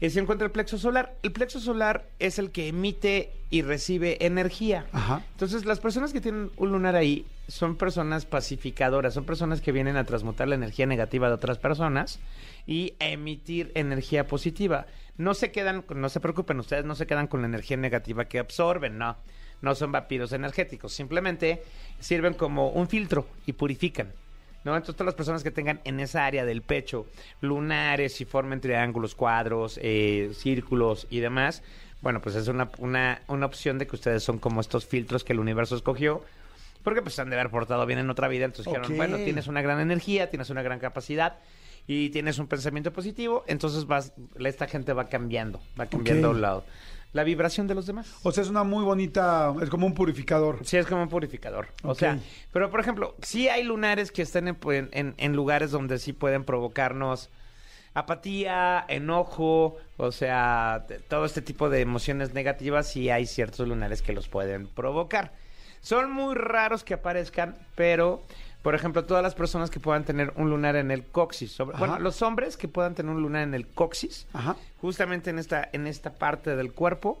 eh, 0.00 0.10
se 0.10 0.20
encuentra 0.20 0.46
el 0.46 0.52
plexo 0.52 0.78
solar. 0.78 1.16
El 1.22 1.32
plexo 1.32 1.58
solar 1.60 2.06
es 2.18 2.38
el 2.38 2.50
que 2.50 2.68
emite 2.68 3.32
y 3.50 3.62
recibe 3.62 4.24
energía. 4.24 4.86
Ajá. 4.92 5.24
Entonces, 5.32 5.64
las 5.64 5.80
personas 5.80 6.12
que 6.12 6.20
tienen 6.20 6.50
un 6.56 6.70
lunar 6.72 6.94
ahí 6.96 7.26
son 7.48 7.76
personas 7.76 8.24
pacificadoras, 8.26 9.14
son 9.14 9.24
personas 9.24 9.60
que 9.60 9.72
vienen 9.72 9.96
a 9.96 10.04
transmutar 10.04 10.48
la 10.48 10.54
energía 10.54 10.86
negativa 10.86 11.28
de 11.28 11.34
otras 11.34 11.58
personas 11.58 12.18
y 12.66 12.94
a 13.00 13.08
emitir 13.08 13.70
energía 13.74 14.26
positiva. 14.26 14.86
No 15.16 15.34
se 15.34 15.52
quedan, 15.52 15.84
no 15.94 16.08
se 16.08 16.20
preocupen, 16.20 16.58
ustedes 16.60 16.84
no 16.84 16.94
se 16.94 17.06
quedan 17.06 17.26
con 17.28 17.40
la 17.42 17.46
energía 17.46 17.76
negativa 17.76 18.24
que 18.26 18.38
absorben, 18.40 18.98
no. 18.98 19.16
No 19.62 19.74
son 19.74 19.92
vampiros 19.92 20.32
energéticos, 20.32 20.92
simplemente 20.92 21.62
sirven 22.00 22.34
como 22.34 22.70
un 22.70 22.88
filtro 22.88 23.26
y 23.46 23.52
purifican. 23.52 24.12
¿no? 24.64 24.74
Entonces, 24.76 24.96
todas 24.96 25.06
las 25.06 25.14
personas 25.14 25.42
que 25.42 25.50
tengan 25.50 25.80
en 25.84 26.00
esa 26.00 26.24
área 26.24 26.44
del 26.44 26.62
pecho 26.62 27.06
lunares 27.40 28.20
y 28.20 28.24
formen 28.24 28.60
triángulos, 28.60 29.14
cuadros, 29.14 29.78
eh, 29.82 30.30
círculos 30.34 31.06
y 31.10 31.20
demás, 31.20 31.62
bueno, 32.00 32.20
pues 32.20 32.34
es 32.34 32.48
una, 32.48 32.70
una, 32.78 33.22
una 33.28 33.46
opción 33.46 33.78
de 33.78 33.86
que 33.86 33.96
ustedes 33.96 34.22
son 34.22 34.38
como 34.38 34.60
estos 34.60 34.86
filtros 34.86 35.24
que 35.24 35.32
el 35.32 35.38
universo 35.40 35.76
escogió, 35.76 36.22
porque 36.82 37.00
pues 37.00 37.18
han 37.18 37.30
de 37.30 37.36
haber 37.36 37.50
portado 37.50 37.84
bien 37.86 37.98
en 37.98 38.10
otra 38.10 38.28
vida, 38.28 38.44
entonces 38.44 38.66
dijeron, 38.66 38.96
bueno, 38.96 39.16
tienes 39.18 39.46
una 39.46 39.62
gran 39.62 39.80
energía, 39.80 40.28
tienes 40.28 40.50
una 40.50 40.62
gran 40.62 40.78
capacidad 40.78 41.38
y 41.86 42.10
tienes 42.10 42.38
un 42.38 42.46
pensamiento 42.46 42.92
positivo, 42.92 43.44
entonces 43.46 43.86
vas, 43.86 44.12
esta 44.38 44.66
gente 44.66 44.92
va 44.92 45.08
cambiando, 45.08 45.60
va 45.78 45.86
cambiando 45.86 46.30
Ok. 46.30 46.36
la, 46.36 46.62
la 47.14 47.24
vibración 47.24 47.66
de 47.66 47.74
los 47.74 47.86
demás. 47.86 48.12
O 48.22 48.30
sea, 48.32 48.42
es 48.42 48.50
una 48.50 48.62
muy 48.64 48.84
bonita, 48.84 49.54
es 49.62 49.70
como 49.70 49.86
un 49.86 49.94
purificador. 49.94 50.58
Sí, 50.64 50.76
es 50.76 50.86
como 50.86 51.02
un 51.02 51.08
purificador. 51.08 51.68
O 51.82 51.94
sea, 51.94 52.18
pero 52.52 52.70
por 52.70 52.80
ejemplo, 52.80 53.14
sí 53.22 53.48
hay 53.48 53.62
lunares 53.62 54.12
que 54.12 54.20
están 54.20 54.48
en, 54.48 54.58
en- 54.92 55.14
en- 55.16 55.32
lugares 55.36 55.70
donde 55.70 55.98
sí 55.98 56.12
pueden 56.12 56.44
provocarnos 56.44 57.30
apatía, 57.94 58.84
enojo, 58.88 59.76
o 59.96 60.10
sea, 60.12 60.86
todo 61.08 61.24
este 61.24 61.42
tipo 61.42 61.70
de 61.70 61.80
emociones 61.80 62.34
negativas, 62.34 62.88
sí 62.90 63.08
hay 63.10 63.24
ciertos 63.26 63.68
lunares 63.68 64.02
que 64.02 64.12
los 64.12 64.28
pueden 64.28 64.66
provocar. 64.66 65.32
Son 65.80 66.10
muy 66.10 66.34
raros 66.34 66.82
que 66.82 66.94
aparezcan, 66.94 67.56
pero, 67.76 68.22
por 68.64 68.74
ejemplo, 68.74 69.04
todas 69.04 69.22
las 69.22 69.34
personas 69.34 69.68
que 69.70 69.78
puedan 69.78 70.04
tener 70.04 70.32
un 70.36 70.48
lunar 70.48 70.74
en 70.76 70.90
el 70.90 71.04
coxis, 71.04 71.52
sobre- 71.52 71.76
bueno, 71.76 71.98
los 71.98 72.22
hombres 72.22 72.56
que 72.56 72.66
puedan 72.66 72.94
tener 72.94 73.14
un 73.14 73.20
lunar 73.20 73.42
en 73.42 73.52
el 73.52 73.66
coxis, 73.68 74.26
Ajá. 74.32 74.56
justamente 74.80 75.28
en 75.28 75.38
esta, 75.38 75.68
en 75.72 75.86
esta 75.86 76.14
parte 76.14 76.56
del 76.56 76.72
cuerpo. 76.72 77.20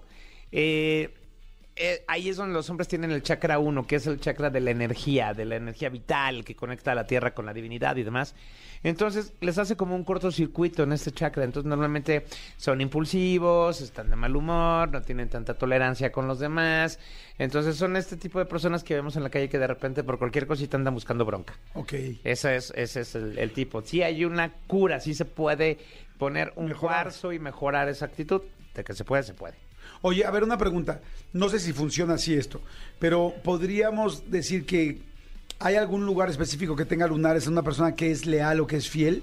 eh, 0.56 1.12
eh, 1.76 2.04
ahí 2.06 2.28
es 2.28 2.36
donde 2.36 2.54
los 2.54 2.70
hombres 2.70 2.88
tienen 2.88 3.10
el 3.10 3.22
chakra 3.22 3.58
1, 3.58 3.86
que 3.86 3.96
es 3.96 4.06
el 4.06 4.20
chakra 4.20 4.50
de 4.50 4.60
la 4.60 4.70
energía, 4.70 5.34
de 5.34 5.44
la 5.44 5.56
energía 5.56 5.88
vital 5.88 6.44
que 6.44 6.54
conecta 6.54 6.92
a 6.92 6.94
la 6.94 7.06
tierra 7.06 7.34
con 7.34 7.46
la 7.46 7.52
divinidad 7.52 7.96
y 7.96 8.02
demás. 8.04 8.34
Entonces 8.84 9.32
les 9.40 9.56
hace 9.58 9.76
como 9.76 9.96
un 9.96 10.04
cortocircuito 10.04 10.82
en 10.82 10.92
este 10.92 11.10
chakra. 11.10 11.44
Entonces 11.44 11.68
normalmente 11.68 12.26
son 12.58 12.80
impulsivos, 12.80 13.80
están 13.80 14.10
de 14.10 14.16
mal 14.16 14.36
humor, 14.36 14.90
no 14.90 15.00
tienen 15.02 15.28
tanta 15.30 15.54
tolerancia 15.54 16.12
con 16.12 16.28
los 16.28 16.38
demás. 16.38 16.98
Entonces 17.38 17.76
son 17.76 17.96
este 17.96 18.16
tipo 18.18 18.38
de 18.38 18.44
personas 18.44 18.84
que 18.84 18.94
vemos 18.94 19.16
en 19.16 19.22
la 19.22 19.30
calle 19.30 19.48
que 19.48 19.58
de 19.58 19.66
repente 19.66 20.04
por 20.04 20.18
cualquier 20.18 20.46
cosita 20.46 20.76
andan 20.76 20.94
buscando 20.94 21.24
bronca. 21.24 21.58
Ok. 21.72 21.94
Ese 22.24 22.56
es, 22.56 22.72
ese 22.76 23.00
es 23.00 23.14
el, 23.14 23.38
el 23.38 23.52
tipo. 23.52 23.80
Sí 23.82 24.02
hay 24.02 24.24
una 24.24 24.52
cura, 24.66 25.00
sí 25.00 25.14
se 25.14 25.24
puede 25.24 25.78
poner 26.18 26.52
un 26.56 26.66
Mejorar. 26.66 27.04
cuarzo 27.04 27.32
y 27.32 27.38
mejorar 27.38 27.88
esa 27.88 28.04
actitud. 28.04 28.42
De 28.74 28.82
que 28.84 28.92
se 28.92 29.04
puede, 29.04 29.22
se 29.22 29.34
puede. 29.34 29.54
Oye, 30.06 30.26
a 30.26 30.30
ver, 30.30 30.44
una 30.44 30.58
pregunta. 30.58 31.00
No 31.32 31.48
sé 31.48 31.58
si 31.58 31.72
funciona 31.72 32.14
así 32.14 32.34
esto, 32.34 32.60
pero 32.98 33.32
podríamos 33.42 34.30
decir 34.30 34.66
que 34.66 34.98
hay 35.58 35.76
algún 35.76 36.04
lugar 36.04 36.28
específico 36.28 36.76
que 36.76 36.84
tenga 36.84 37.06
lunares 37.06 37.46
en 37.46 37.54
una 37.54 37.62
persona 37.62 37.94
que 37.94 38.10
es 38.10 38.26
leal 38.26 38.60
o 38.60 38.66
que 38.66 38.76
es 38.76 38.86
fiel. 38.86 39.22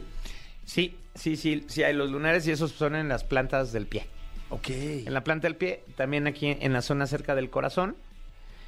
Sí, 0.65 0.95
sí, 1.13 1.38
sí, 1.38 1.65
sí 1.67 1.84
hay 1.84 1.93
los 1.93 2.10
lunares 2.10 2.47
y 2.47 2.51
esos 2.51 2.71
son 2.71 2.95
en 2.95 3.10
las 3.10 3.23
plantas 3.23 3.71
del 3.71 3.86
pie. 3.86 4.08
Ok. 4.49 4.69
En 4.69 5.13
la 5.13 5.23
planta 5.23 5.47
del 5.47 5.55
pie, 5.55 5.84
también 5.95 6.25
aquí 6.25 6.58
en 6.60 6.73
la 6.73 6.82
zona 6.82 7.05
cerca 7.05 7.36
del 7.36 7.51
corazón. 7.51 7.95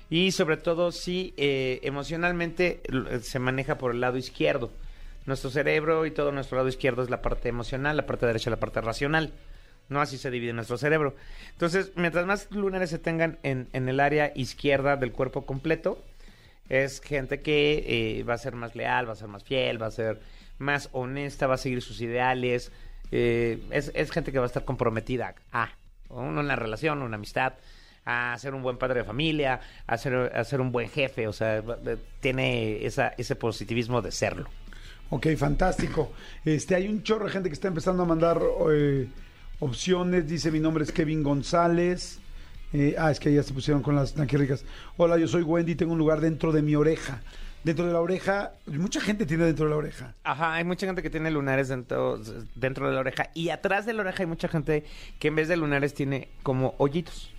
Y 0.07 0.33
sobre 0.33 0.57
todo 0.57 0.91
si 0.91 1.33
eh, 1.35 1.79
emocionalmente 1.81 2.81
se 3.23 3.39
maneja 3.39 3.79
por 3.79 3.89
el 3.89 4.01
lado 4.01 4.17
izquierdo. 4.19 4.69
Nuestro 5.25 5.49
cerebro 5.49 6.05
y 6.05 6.11
todo 6.11 6.31
nuestro 6.31 6.57
lado 6.57 6.69
izquierdo 6.69 7.01
es 7.01 7.09
la 7.09 7.23
parte 7.23 7.49
emocional, 7.49 7.97
la 7.97 8.05
parte 8.05 8.27
derecha 8.27 8.51
es 8.51 8.51
la 8.51 8.59
parte 8.59 8.81
racional. 8.81 9.33
No 9.89 10.01
así 10.01 10.17
se 10.17 10.31
divide 10.31 10.53
nuestro 10.53 10.77
cerebro. 10.77 11.15
Entonces, 11.51 11.91
mientras 11.95 12.25
más 12.25 12.49
lunares 12.51 12.89
se 12.89 12.99
tengan 12.99 13.37
en, 13.43 13.67
en 13.73 13.89
el 13.89 13.99
área 13.99 14.31
izquierda 14.35 14.95
del 14.97 15.11
cuerpo 15.11 15.45
completo, 15.45 16.03
es 16.69 17.01
gente 17.01 17.41
que 17.41 17.83
eh, 18.19 18.23
va 18.23 18.33
a 18.35 18.37
ser 18.37 18.55
más 18.55 18.75
leal, 18.75 19.07
va 19.07 19.13
a 19.13 19.17
ser 19.17 19.27
más 19.27 19.43
fiel, 19.43 19.81
va 19.81 19.87
a 19.87 19.91
ser 19.91 20.21
más 20.57 20.89
honesta, 20.93 21.45
va 21.47 21.55
a 21.55 21.57
seguir 21.57 21.81
sus 21.81 21.99
ideales. 22.01 22.71
eh, 23.11 23.59
es, 23.71 23.91
es 23.93 24.11
gente 24.11 24.31
que 24.31 24.39
va 24.39 24.45
a 24.45 24.47
estar 24.47 24.63
comprometida 24.65 25.35
a 25.51 25.69
una 26.09 26.55
relación, 26.55 27.01
una 27.01 27.15
amistad, 27.15 27.53
a 28.05 28.35
ser 28.39 28.53
un 28.53 28.63
buen 28.63 28.77
padre 28.77 28.99
de 29.01 29.03
familia, 29.05 29.59
a 29.87 29.97
ser, 29.97 30.13
a 30.35 30.43
ser 30.43 30.61
un 30.61 30.71
buen 30.71 30.89
jefe. 30.89 31.27
O 31.27 31.33
sea, 31.33 31.61
va- 31.61 31.77
tiene 32.21 32.85
esa, 32.85 33.09
ese 33.17 33.35
positivismo 33.35 34.01
de 34.01 34.11
serlo. 34.11 34.49
Ok, 35.09 35.27
fantástico. 35.37 36.11
Este, 36.45 36.75
hay 36.75 36.87
un 36.87 37.03
chorro 37.03 37.25
de 37.25 37.31
gente 37.31 37.49
que 37.49 37.53
está 37.53 37.67
empezando 37.67 38.03
a 38.03 38.05
mandar 38.05 38.41
eh, 38.71 39.07
opciones. 39.63 40.27
Dice, 40.27 40.51
mi 40.51 40.59
nombre 40.59 40.83
es 40.83 40.91
Kevin 40.91 41.23
González. 41.23 42.19
Eh, 42.73 42.95
ah, 42.97 43.11
es 43.11 43.19
que 43.19 43.33
ya 43.33 43.43
se 43.43 43.53
pusieron 43.53 43.81
con 43.81 43.95
las 43.95 44.19
aquí 44.19 44.35
ricas. 44.35 44.65
Hola, 44.97 45.17
yo 45.17 45.27
soy 45.27 45.43
Wendy, 45.43 45.75
tengo 45.75 45.93
un 45.93 45.99
lugar 45.99 46.21
dentro 46.21 46.51
de 46.51 46.61
mi 46.61 46.75
oreja. 46.75 47.21
Dentro 47.63 47.85
de 47.85 47.93
la 47.93 48.01
oreja, 48.01 48.51
mucha 48.65 48.99
gente 48.99 49.25
tiene 49.25 49.45
dentro 49.45 49.65
de 49.65 49.71
la 49.71 49.77
oreja. 49.77 50.15
Ajá, 50.23 50.55
hay 50.55 50.65
mucha 50.65 50.85
gente 50.85 51.01
que 51.01 51.09
tiene 51.09 51.31
lunares 51.31 51.69
dentro, 51.69 52.19
dentro 52.55 52.89
de 52.89 52.93
la 52.93 52.99
oreja. 52.99 53.29
Y 53.33 53.49
atrás 53.49 53.85
de 53.85 53.93
la 53.93 54.01
oreja 54.01 54.23
hay 54.23 54.27
mucha 54.27 54.49
gente 54.49 54.83
que 55.17 55.29
en 55.29 55.35
vez 55.35 55.47
de 55.47 55.55
lunares 55.55 55.93
tiene 55.93 56.29
como 56.43 56.75
hoyitos. 56.77 57.31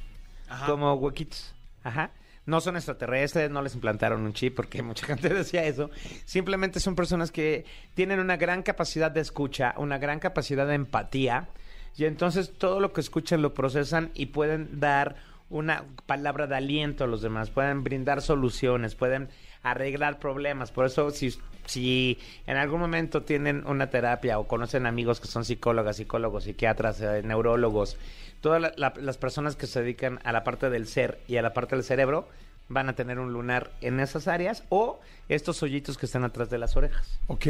Como 0.66 0.94
huequitos. 0.94 1.54
Ajá. 1.82 2.10
No 2.46 2.60
son 2.60 2.76
extraterrestres, 2.76 3.50
no 3.50 3.62
les 3.62 3.74
implantaron 3.74 4.22
un 4.22 4.32
chip 4.32 4.54
porque 4.54 4.82
mucha 4.82 5.06
gente 5.06 5.28
decía 5.28 5.64
eso. 5.64 5.90
Simplemente 6.24 6.80
son 6.80 6.94
personas 6.94 7.30
que 7.30 7.64
tienen 7.94 8.20
una 8.20 8.37
gran 8.37 8.62
capacidad 8.62 9.10
de 9.10 9.20
escucha, 9.20 9.74
una 9.76 9.98
gran 9.98 10.20
capacidad 10.20 10.66
de 10.66 10.74
empatía. 10.74 11.48
Y 11.96 12.04
entonces 12.07 12.52
todo 12.57 12.80
lo 12.80 12.92
que 12.92 13.00
escuchan 13.00 13.42
lo 13.42 13.54
procesan 13.54 14.11
y 14.14 14.26
pueden 14.26 14.80
dar 14.80 15.16
una 15.50 15.85
palabra 16.07 16.46
de 16.46 16.57
aliento 16.57 17.04
a 17.04 17.07
los 17.07 17.22
demás, 17.22 17.50
pueden 17.50 17.85
brindar 17.85 18.22
soluciones, 18.22 18.94
pueden 18.94 19.28
arreglar 19.62 20.18
problemas. 20.18 20.72
Por 20.72 20.87
eso, 20.87 21.11
si, 21.11 21.35
si 21.66 22.18
en 22.46 22.57
algún 22.57 22.80
momento 22.80 23.22
tienen 23.22 23.64
una 23.66 23.88
terapia 23.90 24.38
o 24.38 24.48
conocen 24.48 24.87
amigos 24.87 25.20
que 25.20 25.28
son 25.28 25.44
psicólogas, 25.44 25.96
psicólogos, 25.96 26.44
psiquiatras, 26.44 27.00
eh, 27.00 27.22
neurólogos, 27.24 27.96
todas 28.40 28.61
la- 28.61 28.72
la- 28.76 28.94
las 29.00 29.16
personas 29.16 29.54
que 29.54 29.66
se 29.66 29.80
dedican 29.80 30.18
a 30.24 30.33
la 30.33 30.42
parte 30.44 30.70
del 30.70 30.87
ser 30.87 31.20
y 31.28 31.37
a 31.37 31.42
la 31.42 31.52
parte 31.54 31.76
del 31.76 31.85
cerebro 31.85 32.28
van 32.68 32.88
a 32.88 32.94
tener 32.94 33.18
un 33.18 33.33
lunar 33.33 33.70
en 33.83 34.00
esas 34.00 34.26
áreas 34.26 34.64
o 34.70 34.98
estos 35.28 35.62
hoyitos 35.62 35.98
que 35.98 36.07
están 36.07 36.24
atrás 36.24 36.50
de 36.50 36.59
las 36.59 36.76
orejas. 36.76 37.20
Ok. 37.28 37.46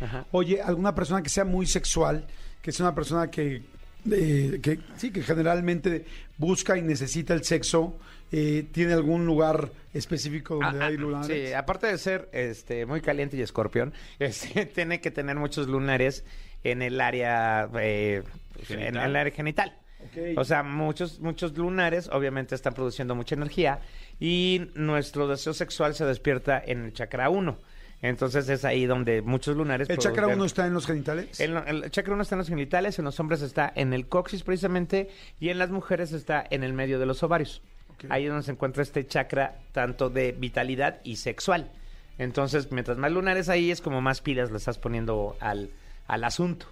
Ajá. 0.00 0.24
Oye, 0.30 0.62
alguna 0.62 0.94
persona 0.94 1.22
que 1.22 1.28
sea 1.28 1.44
muy 1.44 1.66
sexual, 1.66 2.26
que 2.66 2.72
sea 2.72 2.86
una 2.86 2.96
persona 2.96 3.30
que, 3.30 3.62
eh, 4.10 4.58
que 4.60 4.80
sí, 4.96 5.12
que 5.12 5.22
generalmente 5.22 6.04
busca 6.36 6.76
y 6.76 6.82
necesita 6.82 7.32
el 7.32 7.44
sexo, 7.44 7.96
eh, 8.32 8.66
¿tiene 8.72 8.92
algún 8.92 9.24
lugar 9.24 9.70
específico 9.94 10.54
donde 10.54 10.82
Ah, 10.82 10.86
hay 10.88 10.96
ah, 10.96 10.98
lunares? 10.98 11.48
Sí, 11.48 11.54
aparte 11.54 11.86
de 11.86 11.96
ser 11.96 12.28
este 12.32 12.84
muy 12.84 13.00
caliente 13.00 13.36
y 13.36 13.42
escorpión, 13.42 13.94
este, 14.18 14.66
tiene 14.66 15.00
que 15.00 15.12
tener 15.12 15.36
muchos 15.36 15.68
lunares 15.68 16.24
en 16.64 16.82
el 16.82 17.00
área 17.00 17.70
eh, 17.78 18.24
en 18.58 18.64
Genital. 18.64 19.10
el 19.10 19.16
área 19.16 19.32
genital. 19.32 19.78
O 20.36 20.44
sea, 20.44 20.64
muchos 20.64 21.20
muchos 21.20 21.56
lunares 21.56 22.08
obviamente 22.12 22.56
están 22.56 22.74
produciendo 22.74 23.14
mucha 23.14 23.36
energía 23.36 23.78
y 24.18 24.72
nuestro 24.74 25.28
deseo 25.28 25.54
sexual 25.54 25.94
se 25.94 26.04
despierta 26.04 26.60
en 26.66 26.86
el 26.86 26.92
chakra 26.92 27.30
1. 27.30 27.56
Entonces 28.02 28.48
es 28.48 28.64
ahí 28.64 28.84
donde 28.86 29.22
muchos 29.22 29.56
lunares 29.56 29.88
¿El 29.88 29.98
chakra 29.98 30.24
producen- 30.24 30.34
1 30.36 30.44
está 30.44 30.66
en 30.66 30.74
los 30.74 30.86
genitales? 30.86 31.40
el, 31.40 31.56
el 31.56 31.90
chakra 31.90 32.12
1 32.14 32.22
está 32.22 32.34
en 32.34 32.38
los 32.40 32.48
genitales, 32.48 32.98
en 32.98 33.04
los 33.06 33.18
hombres 33.20 33.42
está 33.42 33.72
en 33.74 33.92
el 33.92 34.06
coxis 34.06 34.42
precisamente 34.42 35.08
y 35.40 35.48
en 35.48 35.58
las 35.58 35.70
mujeres 35.70 36.12
está 36.12 36.44
en 36.50 36.62
el 36.62 36.72
medio 36.74 36.98
de 36.98 37.06
los 37.06 37.22
ovarios. 37.22 37.62
Ahí 38.10 38.24
es 38.24 38.28
donde 38.30 38.44
se 38.44 38.52
encuentra 38.52 38.82
este 38.82 39.06
chakra 39.06 39.56
tanto 39.72 40.10
de 40.10 40.32
vitalidad 40.32 41.00
y 41.04 41.16
sexual. 41.16 41.70
Entonces, 42.18 42.70
mientras 42.70 42.98
más 42.98 43.10
lunares 43.10 43.48
ahí 43.48 43.70
es 43.70 43.80
como 43.80 44.00
más 44.02 44.20
pilas 44.20 44.50
le 44.50 44.58
estás 44.58 44.78
poniendo 44.78 45.36
al, 45.40 45.70
al 46.06 46.24
asunto. 46.24 46.66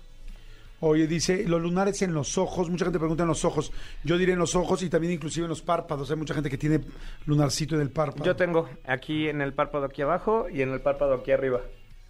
Oye, 0.81 1.07
dice, 1.07 1.45
los 1.47 1.63
lunares 1.63 2.03
en 2.03 2.13
los 2.13 2.37
ojos, 2.37 2.69
mucha 2.69 2.85
gente 2.85 2.99
pregunta 2.99 3.23
en 3.23 3.29
los 3.29 3.45
ojos. 3.45 3.73
Yo 4.03 4.19
diré 4.19 4.33
en 4.33 4.39
los 4.39 4.55
ojos 4.55 4.83
y 4.83 4.91
también 4.91 5.15
inclusive 5.15 5.45
en 5.45 5.51
los 5.51 5.63
párpados. 5.63 6.11
Hay 6.11 6.17
mucha 6.17 6.35
gente 6.35 6.51
que 6.51 6.59
tiene 6.59 6.81
lunarcito 7.27 7.75
en 7.75 7.81
el 7.81 7.91
párpado. 7.91 8.25
Yo 8.25 8.37
tengo 8.37 8.69
aquí 8.85 9.29
en 9.29 9.41
el 9.41 9.55
párpado 9.55 9.87
aquí 9.87 10.03
abajo 10.03 10.47
y 10.51 10.63
en 10.63 10.71
el 10.71 10.81
párpado 10.81 11.15
aquí 11.15 11.33
arriba. 11.33 11.61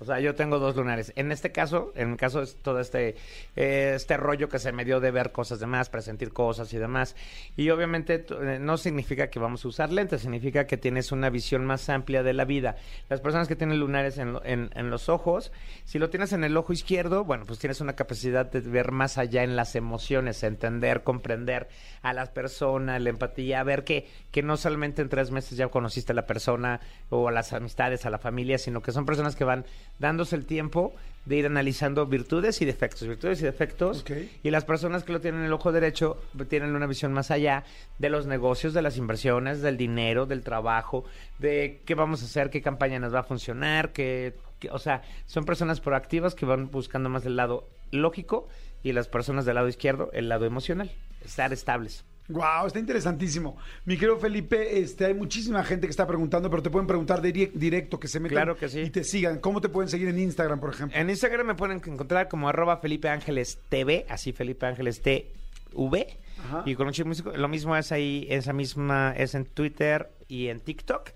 O 0.00 0.04
sea, 0.04 0.18
yo 0.20 0.34
tengo 0.34 0.58
dos 0.58 0.74
lunares. 0.76 1.12
En 1.16 1.30
este 1.32 1.52
caso, 1.52 1.92
en 1.94 2.10
mi 2.12 2.16
caso 2.16 2.42
es 2.42 2.56
todo 2.56 2.80
este, 2.80 3.16
eh, 3.56 3.92
este 3.94 4.16
rollo 4.16 4.48
que 4.48 4.58
se 4.58 4.72
me 4.72 4.84
dio 4.84 4.98
de 5.00 5.10
ver 5.10 5.30
cosas 5.32 5.60
demás, 5.60 5.88
presentir 5.88 6.32
cosas 6.32 6.72
y 6.74 6.78
demás. 6.78 7.14
Y 7.56 7.70
obviamente 7.70 8.26
eh, 8.42 8.58
no 8.60 8.76
significa 8.76 9.28
que 9.30 9.38
vamos 9.38 9.64
a 9.64 9.68
usar 9.68 9.92
lentes, 9.92 10.20
significa 10.22 10.66
que 10.66 10.76
tienes 10.76 11.12
una 11.12 11.30
visión 11.30 11.64
más 11.64 11.88
amplia 11.88 12.22
de 12.22 12.32
la 12.34 12.44
vida. 12.44 12.76
Las 13.08 13.20
personas 13.20 13.46
que 13.48 13.56
tienen 13.56 13.78
lunares 13.78 14.18
en, 14.18 14.36
en- 14.44 14.70
en 14.74 14.90
los 14.90 15.08
ojos, 15.08 15.52
si 15.84 15.98
lo 15.98 16.10
tienes 16.10 16.32
en 16.32 16.42
el 16.44 16.56
ojo 16.56 16.72
izquierdo, 16.72 17.24
bueno, 17.24 17.44
pues 17.46 17.58
tienes 17.60 17.80
una 17.80 17.94
capacidad 17.94 18.44
de 18.50 18.60
ver 18.60 18.90
más 18.90 19.16
allá 19.16 19.44
en 19.44 19.54
las 19.56 19.76
emociones, 19.76 20.42
entender, 20.42 21.02
comprender 21.04 21.68
a 22.02 22.12
las 22.12 22.30
personas, 22.30 23.00
la 23.00 23.10
empatía, 23.10 23.62
ver 23.62 23.84
que, 23.84 24.08
que 24.32 24.42
no 24.42 24.56
solamente 24.56 25.02
en 25.02 25.08
tres 25.08 25.30
meses 25.30 25.56
ya 25.56 25.68
conociste 25.68 26.12
a 26.12 26.14
la 26.16 26.26
persona 26.26 26.80
o 27.10 27.28
a 27.28 27.32
las 27.32 27.52
amistades, 27.52 28.04
a 28.04 28.10
la 28.10 28.18
familia, 28.18 28.58
sino 28.58 28.82
que 28.82 28.92
son 28.92 29.06
personas 29.06 29.36
que 29.36 29.44
van 29.44 29.64
dándose 29.98 30.36
el 30.36 30.46
tiempo 30.46 30.94
de 31.24 31.36
ir 31.36 31.46
analizando 31.46 32.04
virtudes 32.06 32.60
y 32.60 32.66
defectos, 32.66 33.08
virtudes 33.08 33.40
y 33.40 33.44
defectos. 33.44 34.02
Y 34.42 34.50
las 34.50 34.66
personas 34.66 35.04
que 35.04 35.12
lo 35.12 35.20
tienen 35.22 35.40
en 35.40 35.46
el 35.46 35.52
ojo 35.54 35.72
derecho 35.72 36.18
tienen 36.48 36.74
una 36.76 36.86
visión 36.86 37.14
más 37.14 37.30
allá 37.30 37.64
de 37.98 38.10
los 38.10 38.26
negocios, 38.26 38.74
de 38.74 38.82
las 38.82 38.98
inversiones, 38.98 39.62
del 39.62 39.78
dinero, 39.78 40.26
del 40.26 40.42
trabajo, 40.42 41.04
de 41.38 41.80
qué 41.86 41.94
vamos 41.94 42.20
a 42.22 42.26
hacer, 42.26 42.50
qué 42.50 42.60
campaña 42.60 42.98
nos 42.98 43.14
va 43.14 43.20
a 43.20 43.24
funcionar, 43.24 43.92
qué, 43.92 44.34
qué- 44.58 44.70
o 44.70 44.78
sea, 44.78 45.00
son 45.24 45.44
personas 45.46 45.80
proactivas 45.80 46.34
que 46.34 46.44
van 46.44 46.70
buscando 46.70 47.08
más 47.08 47.24
el 47.24 47.36
lado 47.36 47.66
lógico 47.90 48.46
y 48.82 48.92
las 48.92 49.08
personas 49.08 49.46
del 49.46 49.54
lado 49.54 49.68
izquierdo 49.68 50.10
el 50.12 50.28
lado 50.28 50.44
emocional, 50.44 50.90
estar 51.24 51.54
estables. 51.54 52.04
Wow, 52.28 52.66
está 52.66 52.78
interesantísimo. 52.78 53.56
Mi 53.84 53.96
querido 53.96 54.18
Felipe, 54.18 54.78
este, 54.78 55.04
hay 55.04 55.14
muchísima 55.14 55.62
gente 55.62 55.86
que 55.86 55.90
está 55.90 56.06
preguntando, 56.06 56.48
pero 56.48 56.62
te 56.62 56.70
pueden 56.70 56.86
preguntar 56.86 57.20
direc- 57.20 57.52
directo, 57.52 58.00
que 58.00 58.08
se 58.08 58.18
metan 58.18 58.36
Claro 58.36 58.56
que 58.56 58.68
sí. 58.70 58.80
y 58.80 58.90
te 58.90 59.04
sigan. 59.04 59.40
¿Cómo 59.40 59.60
te 59.60 59.68
pueden 59.68 59.90
seguir 59.90 60.08
en 60.08 60.18
Instagram, 60.18 60.58
por 60.58 60.72
ejemplo? 60.72 60.98
En 60.98 61.10
Instagram 61.10 61.46
me 61.46 61.54
pueden 61.54 61.76
encontrar 61.84 62.28
como 62.28 62.48
arroba 62.48 62.78
Felipe 62.78 63.08
Ángeles 63.10 63.58
TV, 63.68 64.06
así 64.08 64.32
Felipe 64.32 64.64
Ángeles 64.64 65.02
TV. 65.02 66.16
Ajá. 66.46 66.62
Y 66.66 66.74
con 66.74 66.86
un 66.86 66.92
chip 66.92 67.06
músico, 67.06 67.30
lo 67.36 67.48
mismo 67.48 67.76
es 67.76 67.92
ahí, 67.92 68.26
esa 68.30 68.52
misma 68.52 69.12
es 69.16 69.34
en 69.34 69.44
Twitter 69.44 70.10
y 70.28 70.48
en 70.48 70.60
TikTok. 70.60 71.10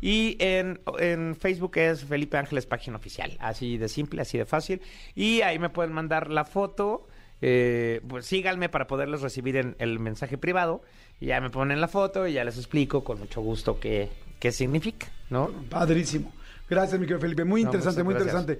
Y 0.00 0.36
en, 0.40 0.80
en 1.00 1.34
Facebook 1.36 1.76
es 1.76 2.04
Felipe 2.04 2.36
Ángeles 2.36 2.66
Página 2.66 2.96
Oficial. 2.96 3.36
Así 3.40 3.78
de 3.78 3.88
simple, 3.88 4.22
así 4.22 4.38
de 4.38 4.44
fácil. 4.44 4.80
Y 5.14 5.40
ahí 5.42 5.58
me 5.58 5.70
pueden 5.70 5.92
mandar 5.92 6.30
la 6.30 6.44
foto. 6.44 7.08
Eh, 7.40 8.00
pues 8.08 8.26
síganme 8.26 8.68
para 8.68 8.86
poderles 8.86 9.20
recibir 9.20 9.56
en 9.56 9.76
el 9.78 9.98
mensaje 9.98 10.38
privado. 10.38 10.82
Y 11.20 11.26
ya 11.26 11.40
me 11.40 11.50
ponen 11.50 11.80
la 11.80 11.88
foto 11.88 12.26
y 12.26 12.34
ya 12.34 12.44
les 12.44 12.56
explico 12.56 13.02
con 13.04 13.18
mucho 13.18 13.40
gusto 13.40 13.80
qué, 13.80 14.08
qué 14.38 14.52
significa, 14.52 15.08
¿no? 15.30 15.50
Padrísimo. 15.68 16.32
Gracias, 16.70 17.00
mi 17.00 17.06
querido 17.06 17.20
Felipe. 17.20 17.44
Muy 17.44 17.62
No, 17.62 17.68
interesante, 17.68 18.02
muy 18.02 18.12
interesante. 18.14 18.58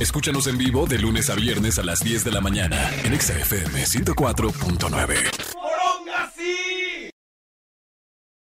Escúchanos 0.00 0.48
en 0.48 0.58
vivo 0.58 0.86
de 0.86 0.98
lunes 0.98 1.30
a 1.30 1.34
viernes 1.36 1.78
a 1.78 1.84
las 1.84 2.00
10 2.02 2.24
de 2.24 2.32
la 2.32 2.40
mañana 2.40 2.90
en 3.04 3.14
Exa 3.14 3.38
FM 3.38 3.84
104.9. 3.84 5.53